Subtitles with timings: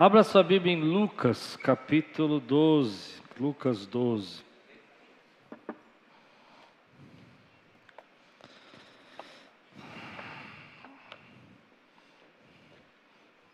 [0.00, 3.20] Abra sua Bíblia em Lucas, capítulo 12.
[3.38, 4.42] Lucas 12.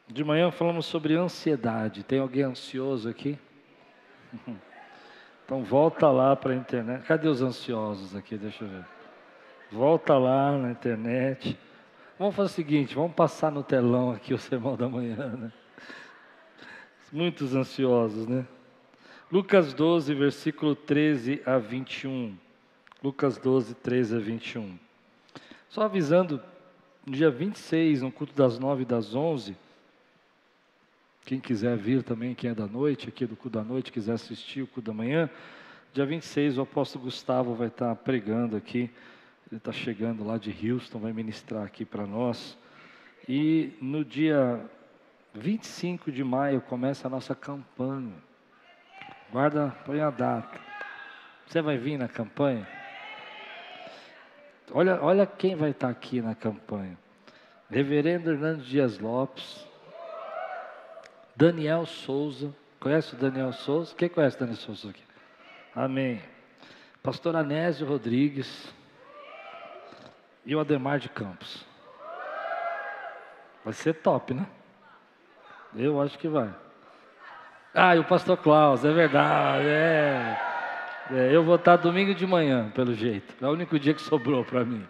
[0.06, 2.04] De manhã falamos sobre ansiedade.
[2.04, 3.36] Tem alguém ansioso aqui?
[5.44, 7.04] Então volta lá para a internet.
[7.06, 8.36] Cadê os ansiosos aqui?
[8.36, 8.84] Deixa eu ver.
[9.72, 11.58] Volta lá na internet.
[12.16, 15.52] Vamos fazer o seguinte, vamos passar no telão aqui o sermão da manhã, né?
[17.12, 18.46] Muitos ansiosos, né?
[19.30, 22.36] Lucas 12, versículo 13 a 21.
[23.02, 24.78] Lucas 12, 13 a 21.
[25.68, 26.40] Só avisando,
[27.04, 29.56] no dia 26, no culto das 9 e das 11,
[31.24, 34.62] quem quiser vir também, quem é da noite, aqui do culto da noite, quiser assistir
[34.62, 35.28] o culto da manhã,
[35.92, 38.90] dia 26 o apóstolo Gustavo vai estar pregando aqui
[39.50, 42.58] ele está chegando lá de Houston, vai ministrar aqui para nós.
[43.28, 44.60] E no dia
[45.36, 48.14] 25 de maio começa a nossa campanha.
[49.30, 50.58] Guarda, põe a data.
[51.46, 52.66] Você vai vir na campanha?
[54.72, 56.98] Olha, olha quem vai estar aqui na campanha.
[57.70, 59.66] Reverendo Hernando Dias Lopes,
[61.34, 62.54] Daniel Souza.
[62.80, 63.94] Conhece o Daniel Souza?
[63.94, 65.02] Quem conhece o Daniel Souza aqui?
[65.74, 66.22] Amém.
[67.02, 68.72] Pastor Anésio Rodrigues
[70.44, 71.64] e o Ademar de Campos.
[73.64, 74.46] Vai ser top, né?
[75.76, 76.52] Eu acho que vai.
[77.74, 79.66] Ah, e o pastor Klaus, é verdade.
[79.68, 80.38] É.
[81.10, 81.36] é.
[81.36, 83.34] eu vou estar domingo de manhã, pelo jeito.
[83.44, 84.82] É o único dia que sobrou para mim.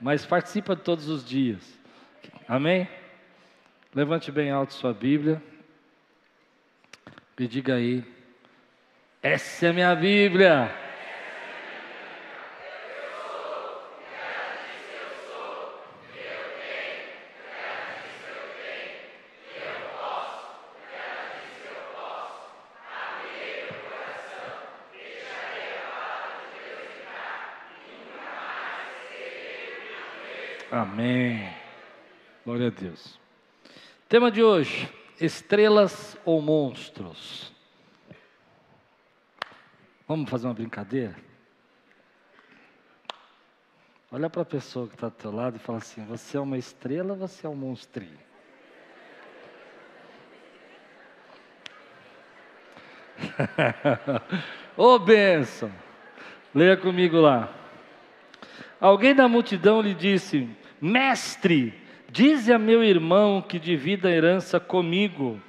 [0.00, 1.78] Mas participa todos os dias.
[2.48, 2.88] Amém?
[3.94, 5.40] Levante bem alto sua Bíblia.
[7.38, 8.04] E diga aí:
[9.22, 10.83] Essa é minha Bíblia.
[30.94, 31.52] Amém.
[32.44, 33.18] Glória a Deus.
[34.08, 34.88] Tema de hoje:
[35.20, 37.52] estrelas ou monstros?
[40.06, 41.16] Vamos fazer uma brincadeira?
[44.08, 46.56] Olha para a pessoa que está do teu lado e fala assim: você é uma
[46.56, 48.16] estrela ou você é um monstrinho?
[54.78, 55.72] Ô oh, bênção!
[56.54, 57.52] Leia comigo lá.
[58.80, 60.48] Alguém da multidão lhe disse:
[60.86, 61.72] Mestre,
[62.10, 65.40] dize a meu irmão que divida a herança comigo.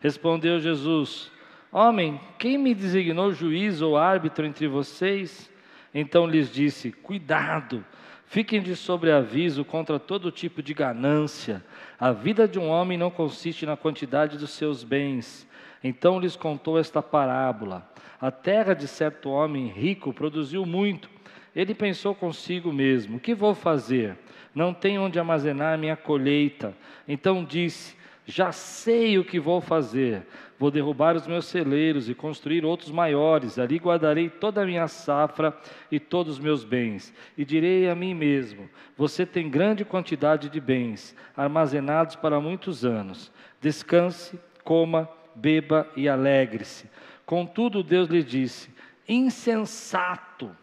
[0.00, 1.30] Respondeu Jesus:
[1.70, 5.52] Homem, quem me designou juiz ou árbitro entre vocês?
[5.92, 7.84] Então lhes disse: Cuidado,
[8.24, 11.62] fiquem de sobreaviso contra todo tipo de ganância.
[12.00, 15.46] A vida de um homem não consiste na quantidade dos seus bens.
[15.84, 17.86] Então lhes contou esta parábola:
[18.18, 21.10] A terra de certo homem rico produziu muito.
[21.54, 24.16] Ele pensou consigo mesmo: O que vou fazer?
[24.54, 26.74] não tenho onde armazenar a minha colheita.
[27.06, 27.96] Então disse:
[28.26, 30.22] Já sei o que vou fazer.
[30.58, 33.58] Vou derrubar os meus celeiros e construir outros maiores.
[33.58, 35.56] Ali guardarei toda a minha safra
[35.90, 37.12] e todos os meus bens.
[37.36, 43.32] E direi a mim mesmo: Você tem grande quantidade de bens, armazenados para muitos anos.
[43.60, 46.88] Descanse, coma, beba e alegre-se.
[47.24, 48.70] Contudo, Deus lhe disse:
[49.08, 50.61] Insensato!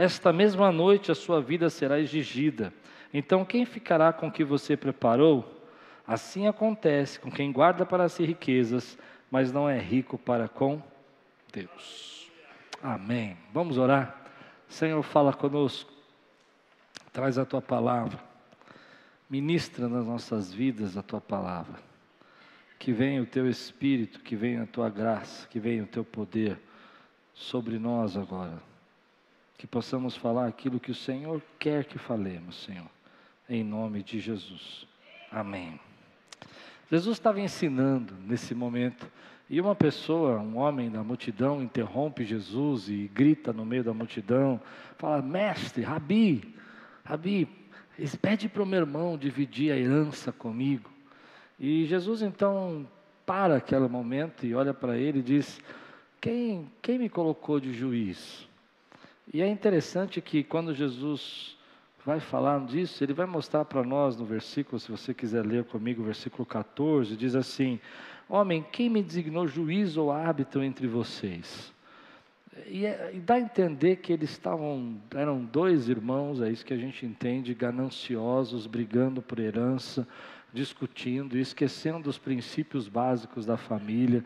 [0.00, 2.72] Esta mesma noite a sua vida será exigida.
[3.12, 5.62] Então, quem ficará com o que você preparou?
[6.06, 8.96] Assim acontece com quem guarda para si riquezas,
[9.30, 10.82] mas não é rico para com
[11.52, 12.30] Deus.
[12.82, 13.36] Amém.
[13.52, 14.24] Vamos orar?
[14.66, 15.92] Senhor, fala conosco.
[17.12, 18.18] Traz a tua palavra.
[19.28, 21.78] Ministra nas nossas vidas a tua palavra.
[22.78, 26.58] Que venha o teu espírito, que venha a tua graça, que venha o teu poder
[27.34, 28.69] sobre nós agora.
[29.60, 32.88] Que possamos falar aquilo que o Senhor quer que falemos, Senhor
[33.50, 34.86] em nome de Jesus.
[35.30, 35.78] Amém.
[36.88, 39.10] Jesus estava ensinando nesse momento,
[39.48, 44.60] e uma pessoa, um homem da multidão, interrompe Jesus e grita no meio da multidão,
[44.96, 46.54] fala: Mestre, Rabi,
[47.04, 47.48] Rabi,
[48.22, 50.88] pede para o meu irmão dividir a herança comigo.
[51.58, 52.86] E Jesus então
[53.26, 55.60] para aquele momento e olha para ele e diz:
[56.20, 58.48] quem, quem me colocou de juiz?
[59.32, 61.56] E é interessante que quando Jesus
[62.04, 66.02] vai falar disso, ele vai mostrar para nós no versículo, se você quiser ler comigo,
[66.02, 67.78] versículo 14, diz assim:
[68.28, 71.72] Homem, quem me designou juiz ou árbitro entre vocês?
[72.66, 76.74] E, é, e, dá a entender que eles estavam, eram dois irmãos, é isso que
[76.74, 80.06] a gente entende, gananciosos, brigando por herança,
[80.52, 84.24] discutindo esquecendo os princípios básicos da família,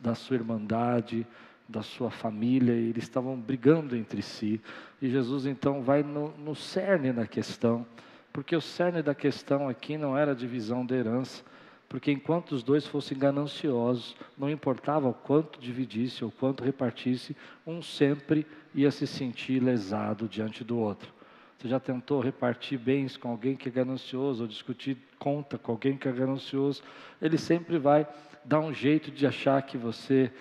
[0.00, 1.26] da sua irmandade,
[1.70, 4.60] da sua família, e eles estavam brigando entre si.
[5.00, 7.86] E Jesus então vai no, no cerne da questão,
[8.32, 11.42] porque o cerne da questão aqui não era a divisão da herança,
[11.88, 17.36] porque enquanto os dois fossem gananciosos, não importava o quanto dividisse ou quanto repartisse,
[17.66, 21.12] um sempre ia se sentir lesado diante do outro.
[21.58, 25.96] Você já tentou repartir bens com alguém que é ganancioso ou discutir conta com alguém
[25.96, 26.82] que é ganancioso?
[27.20, 28.06] Ele sempre vai
[28.44, 30.32] dar um jeito de achar que você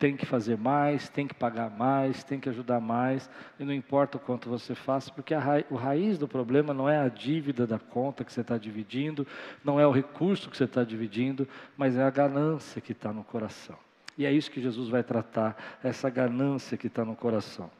[0.00, 4.16] tem que fazer mais, tem que pagar mais, tem que ajudar mais, e não importa
[4.16, 7.66] o quanto você faça, porque a ra o raiz do problema não é a dívida
[7.66, 9.26] da conta que você está dividindo,
[9.62, 13.22] não é o recurso que você está dividindo, mas é a ganância que está no
[13.22, 13.76] coração.
[14.16, 17.70] E é isso que Jesus vai tratar, essa ganância que está no coração.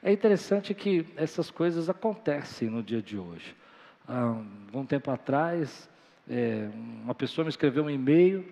[0.00, 3.56] É interessante que essas coisas acontecem no dia de hoje.
[4.06, 4.36] Há
[4.72, 5.90] um tempo atrás,
[6.30, 6.68] é,
[7.02, 8.44] uma pessoa me escreveu um e-mail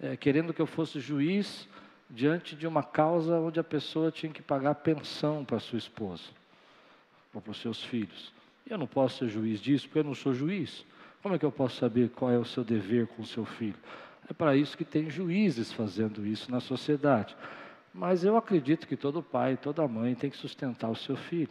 [0.00, 1.68] é, querendo que eu fosse juiz
[2.10, 6.24] diante de uma causa onde a pessoa tinha que pagar pensão para sua esposa
[7.32, 8.32] ou para os seus filhos.
[8.68, 10.84] Eu não posso ser juiz disso porque eu não sou juiz.
[11.22, 13.76] Como é que eu posso saber qual é o seu dever com o seu filho?
[14.28, 17.36] É para isso que tem juízes fazendo isso na sociedade.
[17.92, 21.50] Mas eu acredito que todo pai, toda mãe tem que sustentar o seu filho.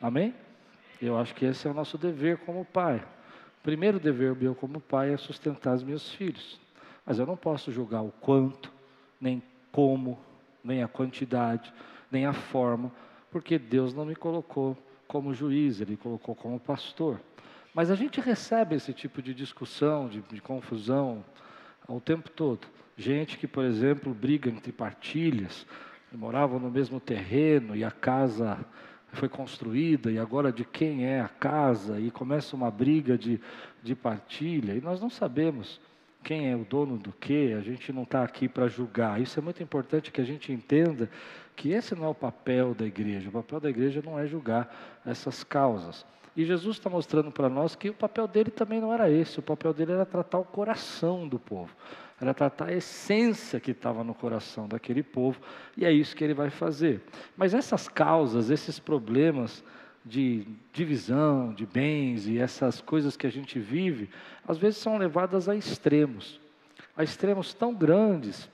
[0.00, 0.34] Amém?
[1.00, 2.96] Eu acho que esse é o nosso dever como pai.
[3.58, 6.60] O primeiro dever meu como pai é sustentar os meus filhos.
[7.04, 8.72] Mas eu não posso julgar o quanto,
[9.20, 10.18] nem como,
[10.62, 11.72] nem a quantidade,
[12.10, 12.92] nem a forma,
[13.30, 14.76] porque Deus não me colocou
[15.06, 17.20] como juiz, Ele colocou como pastor.
[17.74, 21.24] Mas a gente recebe esse tipo de discussão, de, de confusão,
[21.88, 22.66] o tempo todo.
[22.96, 25.66] Gente que, por exemplo, briga entre partilhas,
[26.12, 28.58] moravam no mesmo terreno e a casa
[29.12, 33.40] foi construída e agora de quem é a casa e começa uma briga de,
[33.82, 35.80] de partilha e nós não sabemos
[36.22, 39.20] quem é o dono do que, a gente não está aqui para julgar.
[39.20, 41.10] Isso é muito importante que a gente entenda
[41.56, 43.28] que esse não é o papel da igreja.
[43.28, 46.04] O papel da igreja não é julgar essas causas.
[46.36, 49.42] E Jesus está mostrando para nós que o papel dele também não era esse, o
[49.42, 51.74] papel dele era tratar o coração do povo,
[52.20, 55.40] era tratar a essência que estava no coração daquele povo,
[55.76, 57.02] e é isso que ele vai fazer.
[57.36, 59.64] Mas essas causas, esses problemas,
[60.04, 64.08] de divisão de bens e essas coisas que a gente vive,
[64.46, 66.40] às vezes são levadas a extremos,
[66.96, 68.48] a extremos tão grandes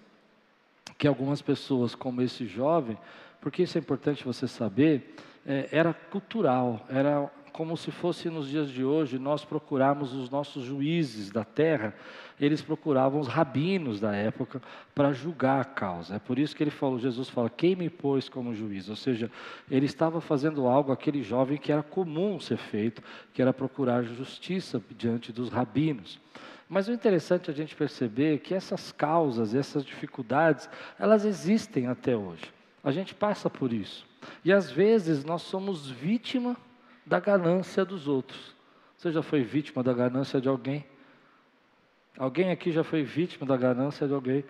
[0.98, 2.96] que algumas pessoas, como esse jovem,
[3.40, 5.14] porque isso é importante você saber,
[5.46, 10.62] é, era cultural, era como se fosse nos dias de hoje nós procurarmos os nossos
[10.62, 11.94] juízes da terra,
[12.38, 14.60] eles procuravam os rabinos da época
[14.94, 16.16] para julgar a causa.
[16.16, 18.90] É por isso que ele falou, Jesus fala, quem me pôs como juiz?
[18.90, 19.30] Ou seja,
[19.70, 24.82] ele estava fazendo algo aquele jovem que era comum ser feito, que era procurar justiça
[24.90, 26.20] diante dos rabinos.
[26.68, 30.68] Mas o interessante é a gente perceber que essas causas, essas dificuldades,
[30.98, 32.52] elas existem até hoje.
[32.84, 34.06] A gente passa por isso.
[34.44, 36.54] E às vezes nós somos vítima
[37.06, 38.54] da ganância dos outros.
[38.96, 40.84] Você já foi vítima da ganância de alguém?
[42.18, 44.44] Alguém aqui já foi vítima da ganância de alguém?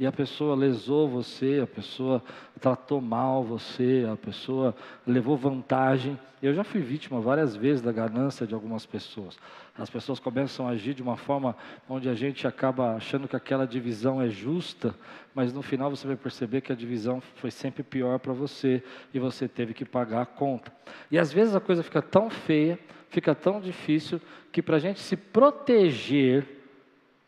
[0.00, 2.24] E a pessoa lesou você, a pessoa
[2.58, 4.74] tratou mal você, a pessoa
[5.06, 6.18] levou vantagem.
[6.42, 9.38] Eu já fui vítima várias vezes da ganância de algumas pessoas.
[9.76, 11.54] As pessoas começam a agir de uma forma
[11.86, 14.94] onde a gente acaba achando que aquela divisão é justa,
[15.34, 18.82] mas no final você vai perceber que a divisão foi sempre pior para você
[19.12, 20.72] e você teve que pagar a conta.
[21.10, 22.78] E às vezes a coisa fica tão feia,
[23.10, 24.18] fica tão difícil,
[24.50, 26.59] que para a gente se proteger,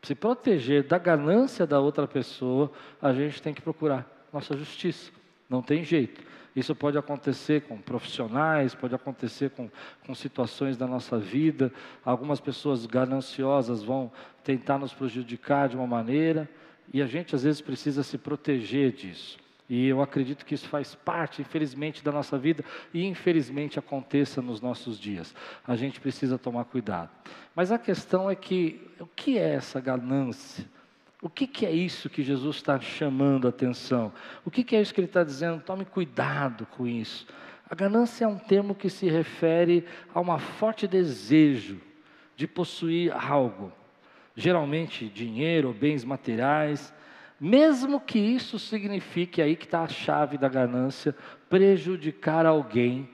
[0.03, 5.13] se proteger da ganância da outra pessoa, a gente tem que procurar nossa justiça.
[5.49, 6.21] Não tem jeito.
[6.55, 9.71] Isso pode acontecer com profissionais, pode acontecer com,
[10.07, 11.73] com situações da nossa vida.
[12.05, 16.49] Algumas pessoas gananciosas vão tentar nos prejudicar de uma maneira,
[16.93, 19.39] e a gente às vezes precisa se proteger disso.
[19.75, 22.63] E eu acredito que isso faz parte, infelizmente, da nossa vida
[22.93, 25.35] e infelizmente aconteça nos nossos dias.
[25.67, 27.09] A gente precisa tomar cuidado.
[27.57, 30.69] Mas a questão é que o que é essa ganância?
[31.23, 34.13] O que, que, é isso que Jesus está chamando a atenção?
[34.45, 35.63] O que, que é isso que ele está dizendo?
[35.63, 37.27] Tome cuidado com isso.
[37.67, 41.81] A ganância é um termo que se refere a um forte desejo
[42.37, 43.73] de possuir algo,
[44.37, 46.93] geralmente dinheiro bens materiais,
[47.45, 51.13] mesmo que isso signifique, aí que está a chave da ganância,
[51.51, 53.11] prejudicar alguém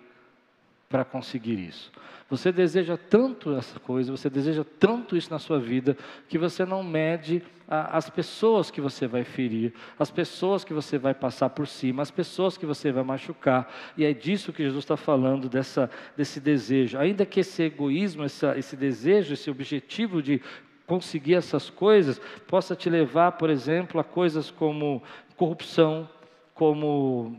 [0.86, 1.90] para conseguir isso.
[2.28, 5.96] Você deseja tanto essa coisa, você deseja tanto isso na sua vida,
[6.28, 10.98] que você não mede a, as pessoas que você vai ferir, as pessoas que você
[10.98, 13.72] vai passar por cima, as pessoas que você vai machucar.
[13.96, 16.98] E é disso que Jesus está falando, dessa, desse desejo.
[16.98, 20.42] Ainda que esse egoísmo, essa, esse desejo, esse objetivo de
[20.88, 22.18] conseguir essas coisas
[22.48, 25.02] possa te levar, por exemplo, a coisas como
[25.36, 26.08] corrupção,
[26.54, 27.38] como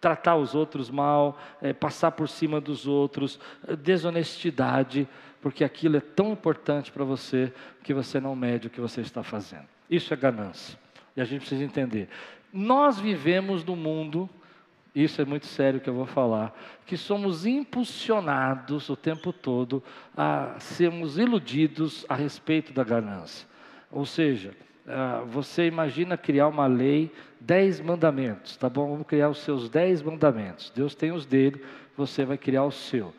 [0.00, 5.08] tratar os outros mal, é, passar por cima dos outros, é, desonestidade,
[5.40, 7.52] porque aquilo é tão importante para você
[7.84, 9.66] que você não mede o que você está fazendo.
[9.88, 10.78] Isso é ganância.
[11.16, 12.08] E a gente precisa entender.
[12.52, 14.28] Nós vivemos no mundo,
[14.94, 19.82] isso é muito sério que eu vou falar, que somos impulsionados o tempo todo
[20.16, 23.46] a sermos iludidos a respeito da ganância.
[23.90, 24.52] Ou seja,
[24.86, 28.90] ah, você imagina criar uma lei, dez mandamentos, tá bom?
[28.90, 30.70] Vamos criar os seus dez mandamentos.
[30.74, 31.64] Deus tem os dele,
[31.96, 33.14] você vai criar o seu.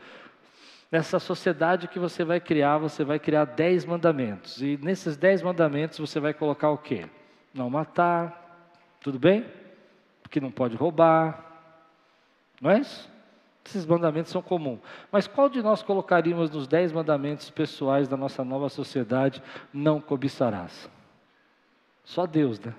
[0.92, 4.62] Nessa sociedade que você vai criar, você vai criar dez mandamentos.
[4.62, 7.06] E nesses dez mandamentos você vai colocar o quê?
[7.54, 8.68] Não matar,
[9.00, 9.46] tudo bem?
[10.22, 11.51] Porque não pode roubar,
[12.62, 13.10] não é isso?
[13.66, 14.80] Esses mandamentos são comuns.
[15.12, 19.42] Mas qual de nós colocaríamos nos dez mandamentos pessoais da nossa nova sociedade?
[19.74, 20.90] Não cobiçarás.
[22.04, 22.74] Só Deus, né?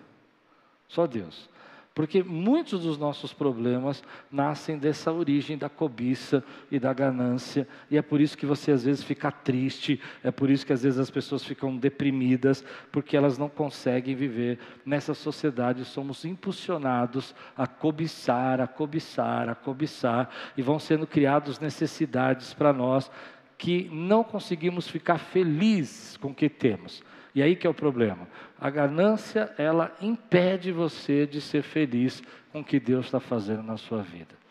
[0.88, 1.48] Só Deus.
[1.94, 8.02] Porque muitos dos nossos problemas nascem dessa origem da cobiça e da ganância, e é
[8.02, 11.10] por isso que você às vezes fica triste, é por isso que às vezes as
[11.10, 15.84] pessoas ficam deprimidas, porque elas não conseguem viver nessa sociedade.
[15.84, 23.10] Somos impulsionados a cobiçar, a cobiçar, a cobiçar, e vão sendo criadas necessidades para nós
[23.58, 27.02] que não conseguimos ficar felizes com o que temos.
[27.34, 28.28] E aí que é o problema.
[28.60, 32.22] A ganância, ela impede você de ser feliz
[32.52, 34.42] com o que Deus está fazendo na sua vida.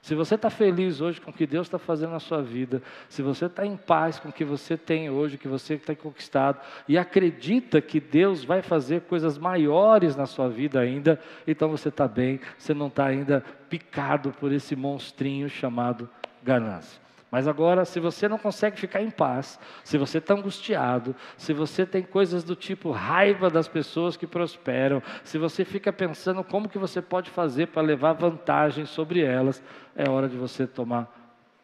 [0.00, 3.20] Se você está feliz hoje com o que Deus está fazendo na sua vida, se
[3.20, 6.96] você está em paz com o que você tem hoje, que você está conquistado, e
[6.96, 12.40] acredita que Deus vai fazer coisas maiores na sua vida ainda, então você está bem,
[12.56, 16.08] você não está ainda picado por esse monstrinho chamado
[16.42, 17.07] ganância.
[17.30, 21.84] Mas agora, se você não consegue ficar em paz, se você está angustiado, se você
[21.84, 26.78] tem coisas do tipo raiva das pessoas que prosperam, se você fica pensando como que
[26.78, 29.62] você pode fazer para levar vantagem sobre elas,
[29.94, 31.06] é hora de você tomar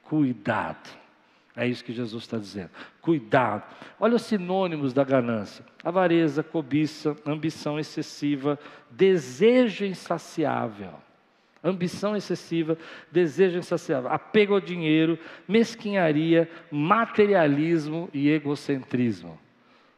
[0.03, 0.91] cuidado.
[1.57, 2.71] É isso que Jesus está dizendo.
[3.01, 3.63] Cuidado.
[3.99, 8.59] Olha os sinônimos da ganância: avareza, cobiça, ambição excessiva,
[8.91, 10.93] desejo insaciável
[11.65, 12.77] ambição excessiva,
[13.11, 15.19] desejo insaciável, apego ao dinheiro,
[15.49, 19.39] mesquinharia, materialismo e egocentrismo.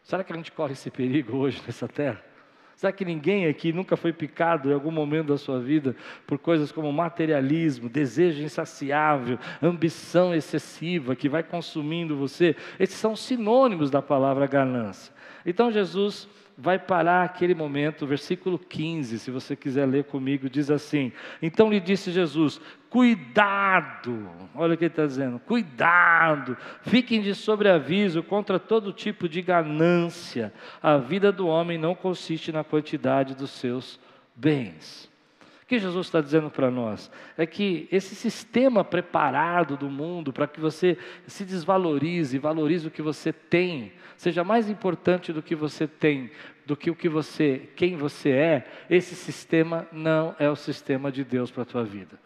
[0.03, 2.23] Será que a gente corre esse perigo hoje nessa terra?
[2.77, 5.97] Será que ninguém aqui nunca foi picado em algum momento da sua vida
[6.27, 12.55] por coisas como materialismo, desejo insaciável, ambição excessiva que vai consumindo você?
[12.79, 15.13] Esses são sinônimos da palavra ganância.
[15.45, 21.13] Então Jesus vai parar aquele momento, versículo 15, se você quiser ler comigo, diz assim:
[21.43, 28.23] Então lhe disse Jesus: Cuidado, olha o que ele está dizendo: cuidado, fiquem de sobreaviso
[28.23, 30.53] contra todo tipo de ganância.
[30.83, 34.01] A vida do homem não consiste na quantidade dos seus
[34.35, 35.11] bens.
[35.67, 40.47] O que Jesus está dizendo para nós é que esse sistema preparado do mundo para
[40.47, 40.97] que você
[41.27, 46.31] se desvalorize, valorize o que você tem, seja mais importante do que você tem,
[46.65, 51.25] do que o que você, quem você é, esse sistema não é o sistema de
[51.25, 52.17] Deus para a tua vida.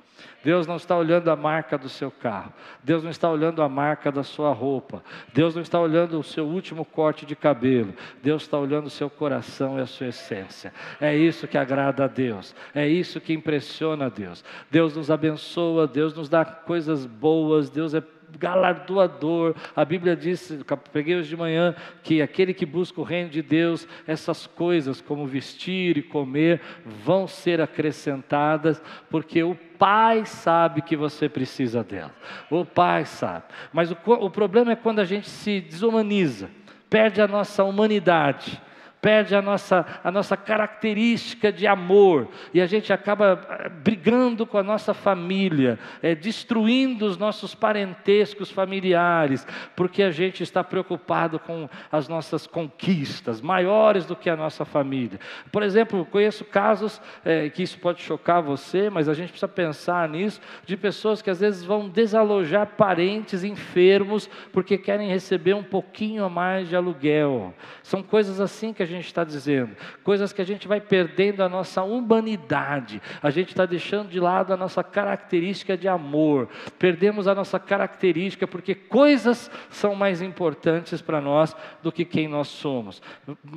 [0.43, 4.11] Deus não está olhando a marca do seu carro, Deus não está olhando a marca
[4.11, 8.59] da sua roupa, Deus não está olhando o seu último corte de cabelo, Deus está
[8.59, 10.73] olhando o seu coração e a sua essência.
[11.01, 14.45] É isso que agrada a Deus, é isso que impressiona a Deus.
[14.71, 18.03] Deus nos abençoa, Deus nos dá coisas boas, Deus é
[18.39, 19.55] galardoador.
[19.75, 20.53] A Bíblia diz,
[20.93, 25.27] peguei hoje de manhã, que aquele que busca o reino de Deus, essas coisas como
[25.27, 32.15] vestir e comer vão ser acrescentadas, porque o Pai sabe que você precisa dela.
[32.51, 33.45] O Pai sabe.
[33.73, 36.51] Mas o, o problema é quando a gente se desumaniza,
[36.91, 38.61] perde a nossa humanidade
[39.01, 44.59] perde a nossa, a nossa característica de amor e a gente acaba eh, brigando com
[44.59, 51.69] a nossa família, é, destruindo os nossos parentescos familiares, porque a gente está preocupado com
[51.91, 55.19] as nossas conquistas maiores do que a nossa família.
[55.51, 60.09] Por exemplo, conheço casos é, que isso pode chocar você, mas a gente precisa pensar
[60.09, 66.25] nisso, de pessoas que às vezes vão desalojar parentes enfermos porque querem receber um pouquinho
[66.25, 67.55] a mais de aluguel.
[67.83, 71.49] São coisas assim que a gente está dizendo, coisas que a gente vai perdendo a
[71.49, 77.35] nossa humanidade, a gente está deixando de lado a nossa característica de amor, perdemos a
[77.35, 83.03] nossa característica porque coisas são mais importantes para nós do que quem nós somos.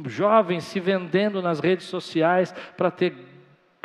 [0.05, 3.32] Jovens se vendendo nas redes sociais para ter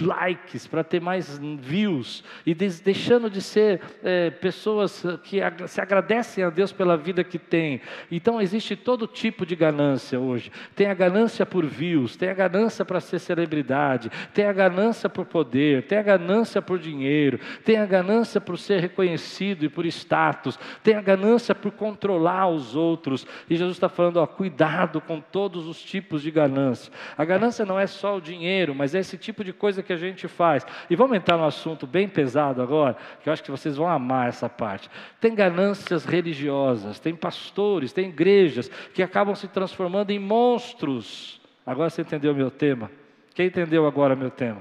[0.00, 6.50] likes, para ter mais views, e deixando de ser é, pessoas que se agradecem a
[6.50, 7.80] Deus pela vida que tem.
[8.10, 10.52] Então existe todo tipo de ganância hoje.
[10.76, 15.26] Tem a ganância por views, tem a ganância para ser celebridade, tem a ganância por
[15.26, 20.58] poder, tem a ganância por dinheiro, tem a ganância por ser reconhecido e por status,
[20.82, 23.26] tem a ganância por controlar os outros.
[23.50, 26.92] E Jesus está falando, ó, cuidado com todos os tipos de ganância.
[27.16, 29.97] A ganância não é só o dinheiro, mas é esse tipo de coisa que a
[29.97, 30.66] gente faz.
[30.88, 34.28] E vamos entrar num assunto bem pesado agora, que eu acho que vocês vão amar
[34.28, 34.90] essa parte.
[35.21, 41.40] Tem ganâncias religiosas, tem pastores, tem igrejas que acabam se transformando em monstros.
[41.66, 42.90] Agora você entendeu meu tema?
[43.38, 44.61] Quem entendeu agora meu tema?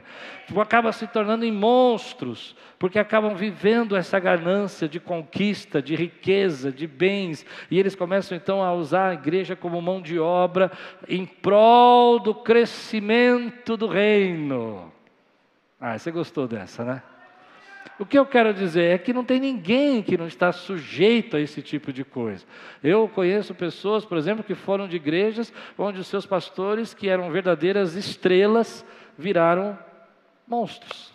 [0.55, 6.85] Acaba se tornando em monstros, porque acabam vivendo essa ganância de conquista, de riqueza, de
[6.85, 10.71] bens, e eles começam então a usar a igreja como mão de obra
[11.09, 14.93] em prol do crescimento do reino.
[15.79, 17.03] Ah, você gostou dessa, né?
[17.99, 21.39] O que eu quero dizer é que não tem ninguém que não está sujeito a
[21.39, 22.45] esse tipo de coisa.
[22.83, 27.31] Eu conheço pessoas, por exemplo, que foram de igrejas onde os seus pastores, que eram
[27.31, 28.85] verdadeiras estrelas,
[29.17, 29.77] viraram
[30.47, 31.13] monstros.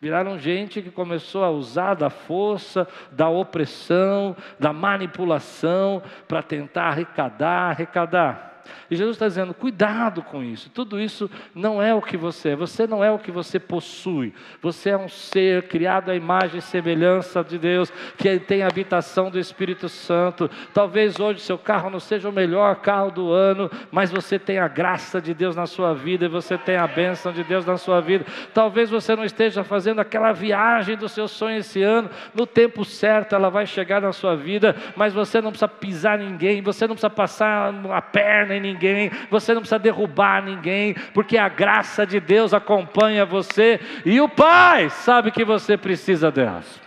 [0.00, 7.70] Viraram gente que começou a usar da força, da opressão, da manipulação para tentar arrecadar,
[7.70, 8.53] arrecadar.
[8.90, 10.70] E Jesus está dizendo: cuidado com isso.
[10.70, 12.56] Tudo isso não é o que você é.
[12.56, 14.32] Você não é o que você possui.
[14.62, 19.30] Você é um ser criado à imagem e semelhança de Deus, que tem a habitação
[19.30, 20.50] do Espírito Santo.
[20.72, 24.68] Talvez hoje seu carro não seja o melhor carro do ano, mas você tem a
[24.68, 28.00] graça de Deus na sua vida e você tem a bênção de Deus na sua
[28.00, 28.24] vida.
[28.52, 32.10] Talvez você não esteja fazendo aquela viagem do seu sonho esse ano.
[32.34, 36.62] No tempo certo ela vai chegar na sua vida, mas você não precisa pisar ninguém,
[36.62, 41.48] você não precisa passar a perna em ninguém, você não precisa derrubar ninguém, porque a
[41.48, 46.80] graça de Deus acompanha você e o Pai sabe que você precisa delas.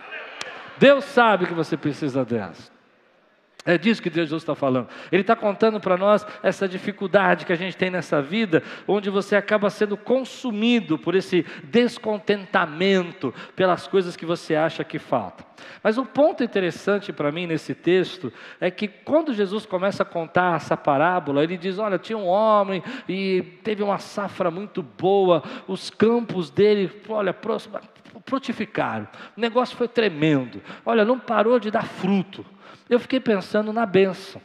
[0.78, 2.77] Deus sabe que você precisa delas.
[3.64, 4.88] É disso que Jesus está falando.
[5.10, 9.36] Ele está contando para nós essa dificuldade que a gente tem nessa vida, onde você
[9.36, 15.46] acaba sendo consumido por esse descontentamento, pelas coisas que você acha que faltam.
[15.82, 20.06] Mas o um ponto interessante para mim nesse texto é que quando Jesus começa a
[20.06, 25.42] contar essa parábola, ele diz: Olha, tinha um homem e teve uma safra muito boa,
[25.66, 27.36] os campos dele, olha,
[28.24, 32.46] frutificaram, o negócio foi tremendo, olha, não parou de dar fruto
[32.88, 34.40] eu fiquei pensando na bênção.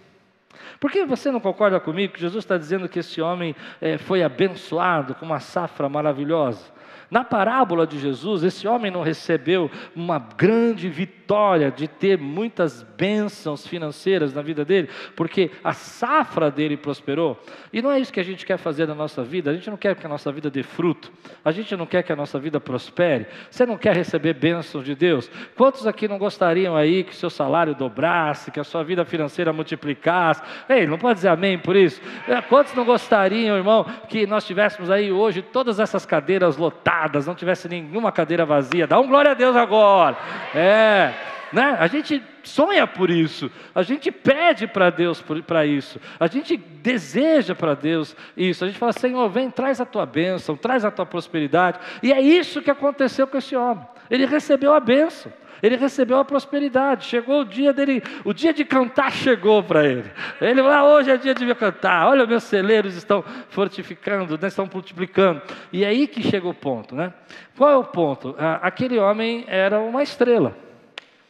[0.80, 4.24] Por que você não concorda comigo que Jesus está dizendo que esse homem é, foi
[4.24, 6.73] abençoado com uma safra maravilhosa?
[7.13, 13.67] Na parábola de Jesus, esse homem não recebeu uma grande vitória de ter muitas bênçãos
[13.67, 17.39] financeiras na vida dele, porque a safra dele prosperou.
[17.71, 19.52] E não é isso que a gente quer fazer na nossa vida.
[19.52, 21.12] A gente não quer que a nossa vida dê fruto.
[21.45, 23.28] A gente não quer que a nossa vida prospere.
[23.52, 25.30] Você não quer receber bênçãos de Deus?
[25.56, 30.41] Quantos aqui não gostariam aí que seu salário dobrasse, que a sua vida financeira multiplicasse?
[30.67, 32.02] Ei, não pode dizer amém por isso?
[32.28, 37.03] É, quantos não gostariam, irmão, que nós tivéssemos aí hoje todas essas cadeiras lotadas?
[37.04, 38.88] Lotadas, não tivesse nenhuma cadeira vazia.
[38.88, 40.18] Dá um glória a Deus agora.
[40.56, 41.13] É,
[41.52, 41.76] né?
[41.80, 47.56] A gente sonha por isso, a gente pede para Deus para isso, a gente deseja
[47.56, 51.06] para Deus isso, a gente fala, Senhor, vem, traz a tua bênção, traz a tua
[51.06, 55.32] prosperidade, e é isso que aconteceu com esse homem, ele recebeu a bênção,
[55.63, 57.06] ele recebeu a prosperidade.
[57.06, 60.12] Chegou o dia dele, o dia de cantar chegou para ele.
[60.41, 62.10] Ele falou: ah, hoje é dia de me cantar.
[62.10, 65.41] Olha, meus celeiros estão fortificando, né, estão multiplicando.
[65.71, 67.13] E é aí que chega o ponto, né?
[67.58, 68.36] Qual é o ponto?
[68.38, 70.54] Ah, aquele homem era uma estrela.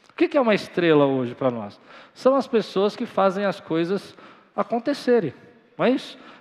[0.09, 1.79] O que é uma estrela hoje para nós?
[2.13, 4.15] São as pessoas que fazem as coisas
[4.55, 5.33] acontecerem.
[5.77, 5.95] Não é?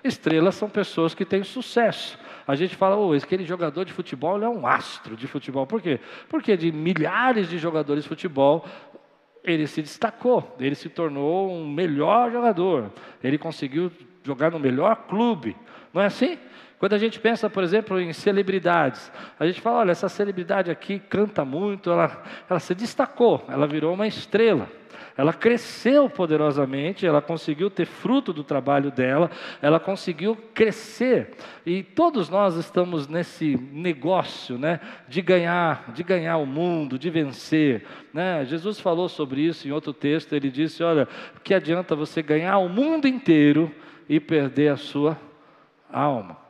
[0.05, 2.19] Estrelas são pessoas que têm sucesso.
[2.47, 5.67] A gente fala, oh, aquele jogador de futebol é um astro de futebol.
[5.67, 6.01] Por quê?
[6.29, 8.65] Porque de milhares de jogadores de futebol,
[9.45, 13.91] ele se destacou, ele se tornou um melhor jogador, ele conseguiu
[14.25, 15.57] jogar no melhor clube.
[15.93, 16.39] Não é assim?
[16.79, 20.99] Quando a gente pensa, por exemplo, em celebridades, a gente fala: olha, essa celebridade aqui
[20.99, 24.69] canta muito, ela, ela se destacou, ela virou uma estrela.
[25.17, 31.31] Ela cresceu poderosamente, ela conseguiu ter fruto do trabalho dela, ela conseguiu crescer.
[31.67, 37.85] E todos nós estamos nesse negócio, né, de ganhar, de ganhar o mundo, de vencer,
[38.13, 38.45] né?
[38.45, 41.07] Jesus falou sobre isso em outro texto, ele disse: "Olha,
[41.43, 43.71] que adianta você ganhar o mundo inteiro
[44.09, 45.19] e perder a sua
[45.91, 46.43] alma?"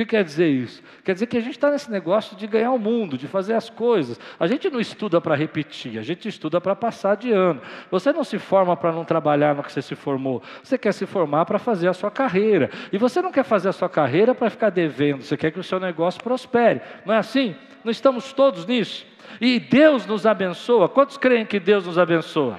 [0.00, 0.82] Que quer dizer isso?
[1.04, 3.68] Quer dizer que a gente está nesse negócio de ganhar o mundo, de fazer as
[3.68, 4.18] coisas.
[4.38, 7.60] A gente não estuda para repetir, a gente estuda para passar de ano.
[7.90, 10.42] Você não se forma para não trabalhar no que você se formou.
[10.64, 12.70] Você quer se formar para fazer a sua carreira.
[12.90, 15.62] E você não quer fazer a sua carreira para ficar devendo, você quer que o
[15.62, 16.80] seu negócio prospere.
[17.04, 17.54] Não é assim?
[17.84, 19.04] Não estamos todos nisso?
[19.38, 20.88] E Deus nos abençoa.
[20.88, 22.58] Quantos creem que Deus nos abençoa?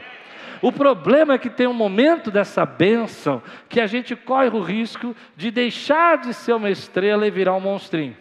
[0.62, 5.16] O problema é que tem um momento dessa bênção que a gente corre o risco
[5.36, 8.16] de deixar de ser uma estrela e virar um monstrinho.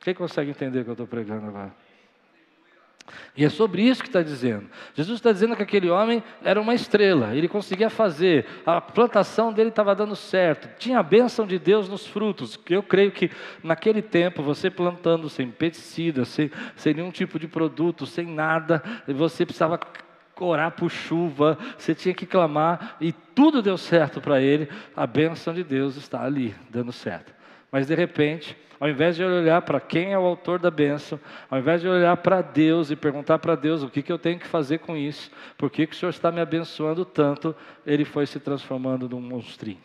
[0.00, 1.74] Quem consegue entender o que eu estou pregando agora?
[3.36, 4.66] E é sobre isso que está dizendo.
[4.94, 9.68] Jesus está dizendo que aquele homem era uma estrela, ele conseguia fazer, a plantação dele
[9.68, 12.58] estava dando certo, tinha a bênção de Deus nos frutos.
[12.68, 13.30] Eu creio que
[13.62, 19.44] naquele tempo, você plantando sem pesticida, sem, sem nenhum tipo de produto, sem nada, você
[19.44, 19.78] precisava
[20.44, 25.54] orar por chuva, você tinha que clamar e tudo deu certo para ele, a bênção
[25.54, 27.34] de Deus está ali, dando certo.
[27.70, 31.18] Mas de repente, ao invés de olhar para quem é o autor da bênção,
[31.50, 34.38] ao invés de olhar para Deus e perguntar para Deus o que, que eu tenho
[34.38, 37.54] que fazer com isso, por que, que o Senhor está me abençoando tanto,
[37.86, 39.80] ele foi se transformando num monstrinho.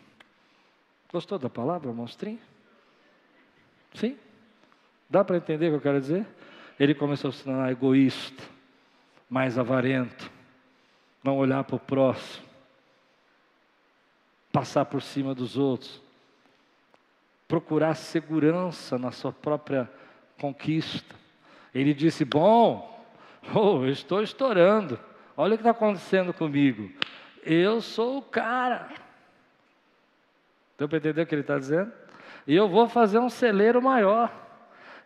[1.12, 2.40] Gostou da palavra, monstrinho?
[3.94, 4.18] Sim?
[5.10, 6.26] Dá para entender o que eu quero dizer?
[6.80, 8.44] Ele começou a se tornar egoísta,
[9.30, 10.32] mais avarento,
[11.24, 12.46] não olhar para o próximo,
[14.52, 16.02] passar por cima dos outros,
[17.48, 19.90] procurar segurança na sua própria
[20.40, 21.16] conquista.
[21.74, 23.06] Ele disse: Bom,
[23.54, 25.00] oh, eu estou estourando,
[25.38, 26.92] olha o que está acontecendo comigo.
[27.44, 28.90] Eu sou o cara.
[30.78, 31.92] Deu para entender o que ele está dizendo?
[32.48, 34.32] E eu vou fazer um celeiro maior,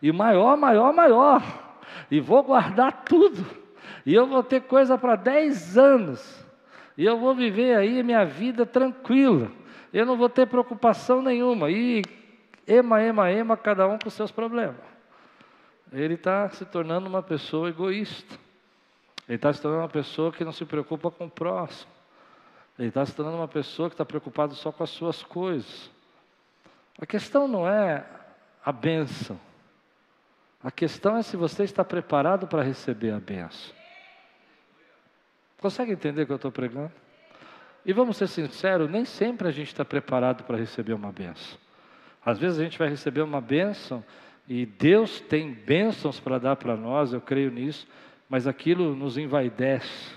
[0.00, 1.42] e maior, maior, maior,
[2.10, 3.65] e vou guardar tudo
[4.04, 6.46] e eu vou ter coisa para 10 anos,
[6.96, 9.50] e eu vou viver aí minha vida tranquila,
[9.92, 12.02] eu não vou ter preocupação nenhuma, e
[12.66, 14.76] ema, ema, ema, cada um com seus problemas.
[15.92, 18.34] Ele está se tornando uma pessoa egoísta,
[19.28, 21.90] ele está se tornando uma pessoa que não se preocupa com o próximo,
[22.78, 25.90] ele está se tornando uma pessoa que está preocupada só com as suas coisas.
[27.00, 28.04] A questão não é
[28.64, 29.38] a bênção,
[30.66, 33.72] a questão é se você está preparado para receber a bênção.
[35.60, 36.90] Consegue entender o que eu estou pregando?
[37.84, 41.56] E vamos ser sinceros, nem sempre a gente está preparado para receber uma benção.
[42.20, 44.04] Às vezes a gente vai receber uma benção
[44.48, 47.86] e Deus tem bênçãos para dar para nós, eu creio nisso,
[48.28, 50.16] mas aquilo nos envaidece,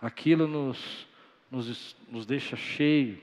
[0.00, 1.08] aquilo nos,
[1.50, 3.20] nos, nos deixa cheio.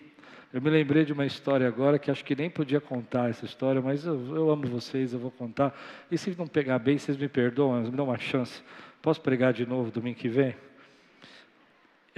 [0.51, 3.81] Eu me lembrei de uma história agora que acho que nem podia contar essa história,
[3.81, 5.77] mas eu, eu amo vocês, eu vou contar.
[6.09, 8.63] E se não pegar bem, vocês me perdoam, me dão uma chance.
[9.01, 10.55] Posso pregar de novo domingo que vem?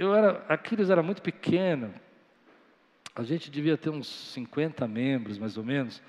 [0.02, 1.94] eu era, Aquiles era muito pequeno,
[3.14, 6.02] a gente devia ter uns 50 membros, mais ou menos,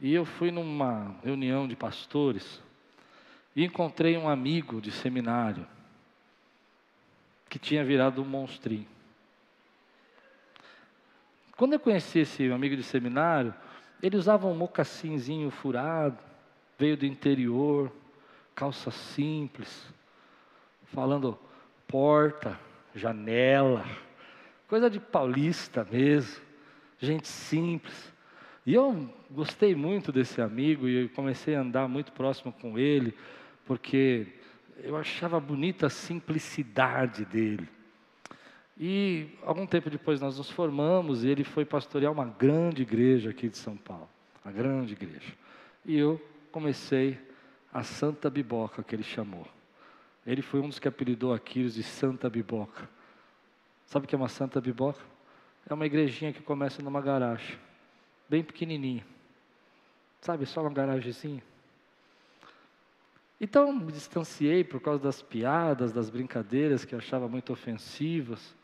[0.00, 2.60] e eu fui numa reunião de pastores
[3.54, 5.66] e encontrei um amigo de seminário
[7.48, 8.86] que tinha virado um monstrinho.
[11.56, 13.54] Quando eu conheci esse amigo de seminário,
[14.02, 16.18] ele usava um mocassinzinho furado,
[16.78, 17.90] veio do interior,
[18.54, 19.86] calça simples,
[20.84, 21.38] falando
[21.88, 22.60] porta,
[22.94, 23.86] janela,
[24.68, 26.42] coisa de paulista mesmo,
[27.00, 28.12] gente simples.
[28.66, 33.16] E eu gostei muito desse amigo e comecei a andar muito próximo com ele,
[33.64, 34.26] porque
[34.82, 37.66] eu achava bonita a simplicidade dele.
[38.78, 43.48] E algum tempo depois nós nos formamos e ele foi pastorear uma grande igreja aqui
[43.48, 44.08] de São Paulo,
[44.44, 45.32] uma grande igreja.
[45.84, 46.20] E eu
[46.52, 47.18] comecei
[47.72, 49.46] a Santa Biboca que ele chamou.
[50.26, 52.88] Ele foi um dos que apelidou Aquiles de Santa Biboca.
[53.86, 55.00] Sabe o que é uma Santa Biboca?
[55.68, 57.56] É uma igrejinha que começa numa garagem,
[58.28, 59.06] bem pequenininha.
[60.20, 61.42] Sabe, só uma garagemzinha.
[63.40, 68.54] Então me distanciei por causa das piadas, das brincadeiras que eu achava muito ofensivas.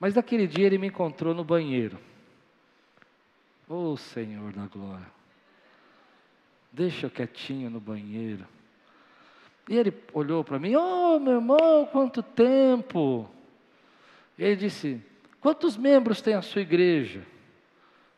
[0.00, 1.98] Mas naquele dia ele me encontrou no banheiro.
[3.68, 5.06] Ô oh, Senhor da glória,
[6.72, 8.44] deixa eu quietinho no banheiro.
[9.68, 13.30] E ele olhou para mim, ô oh, meu irmão, quanto tempo!
[14.36, 15.00] Ele disse:
[15.40, 17.24] Quantos membros tem a sua igreja?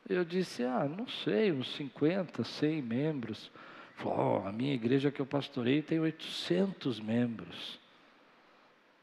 [0.09, 3.51] Eu disse: Ah, não sei, uns 50, 100 membros.
[3.97, 7.79] Falou, oh, a minha igreja que eu pastorei tem 800 membros.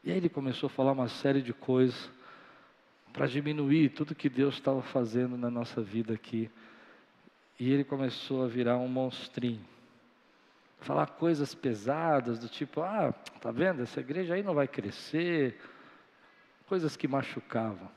[0.02, 2.10] E aí ele começou a falar uma série de coisas
[3.12, 6.50] para diminuir tudo que Deus estava fazendo na nossa vida aqui.
[7.58, 9.64] E ele começou a virar um monstrinho
[10.80, 15.60] falar coisas pesadas do tipo, ah, tá vendo, essa igreja aí não vai crescer,
[16.66, 17.88] coisas que machucavam.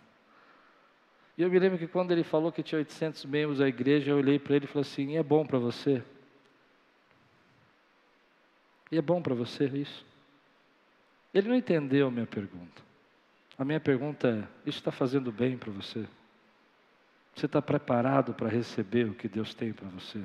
[1.38, 4.18] E eu me lembro que quando ele falou que tinha 800 membros da igreja, eu
[4.18, 6.04] olhei para ele e falei assim: é bom para você?
[8.92, 10.06] E é bom para você isso?
[11.34, 12.84] Ele não entendeu a minha pergunta.
[13.58, 16.06] A minha pergunta é: isso está fazendo bem para você?
[17.36, 20.24] Você está preparado para receber o que Deus tem para você?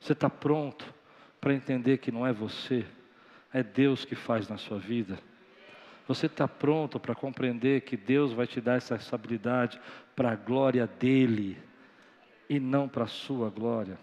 [0.00, 0.92] Você está pronto
[1.40, 2.86] para entender que não é você,
[3.52, 5.18] é Deus que faz na sua vida?
[6.08, 9.80] Você está pronto para compreender que Deus vai te dar essa habilidade
[10.16, 11.56] para a glória dEle
[12.48, 13.98] e não para a sua glória?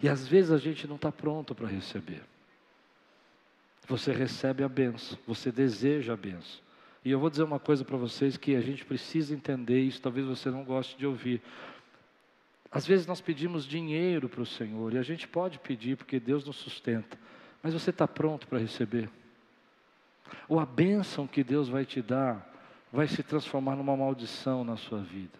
[0.00, 2.22] E às vezes a gente não está pronto para receber.
[3.88, 6.65] Você recebe a benção, você deseja a benção.
[7.06, 10.26] E eu vou dizer uma coisa para vocês que a gente precisa entender isso, talvez
[10.26, 11.40] você não goste de ouvir.
[12.68, 16.44] Às vezes nós pedimos dinheiro para o Senhor, e a gente pode pedir porque Deus
[16.44, 17.16] nos sustenta,
[17.62, 19.08] mas você está pronto para receber?
[20.48, 22.44] Ou a bênção que Deus vai te dar
[22.92, 25.38] vai se transformar numa maldição na sua vida?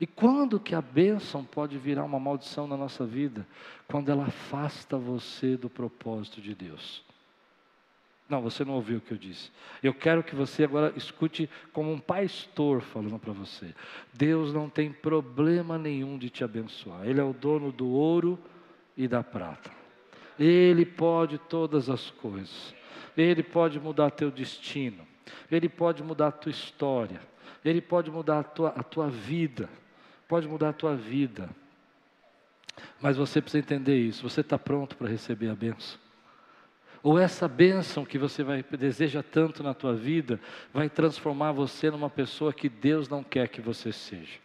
[0.00, 3.46] E quando que a bênção pode virar uma maldição na nossa vida?
[3.86, 7.04] Quando ela afasta você do propósito de Deus.
[8.32, 9.52] Não, você não ouviu o que eu disse.
[9.82, 13.74] Eu quero que você agora escute como um pastor falando para você.
[14.10, 17.06] Deus não tem problema nenhum de te abençoar.
[17.06, 18.38] Ele é o dono do ouro
[18.96, 19.70] e da prata.
[20.38, 22.74] Ele pode todas as coisas.
[23.14, 25.06] Ele pode mudar teu destino.
[25.50, 27.20] Ele pode mudar a tua história.
[27.62, 29.68] Ele pode mudar a tua, a tua vida.
[30.26, 31.50] Pode mudar a tua vida.
[32.98, 34.26] Mas você precisa entender isso.
[34.26, 36.01] Você está pronto para receber a benção?
[37.02, 40.38] Ou essa bênção que você vai, deseja tanto na tua vida
[40.72, 44.40] vai transformar você numa pessoa que Deus não quer que você seja?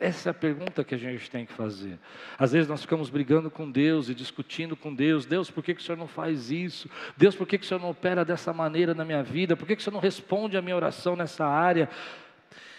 [0.00, 1.98] Essa é a pergunta que a gente tem que fazer.
[2.36, 5.24] Às vezes nós ficamos brigando com Deus e discutindo com Deus.
[5.24, 6.90] Deus, por que, que o Senhor não faz isso?
[7.16, 9.56] Deus, por que, que o Senhor não opera dessa maneira na minha vida?
[9.56, 11.88] Por que, que o Senhor não responde a minha oração nessa área?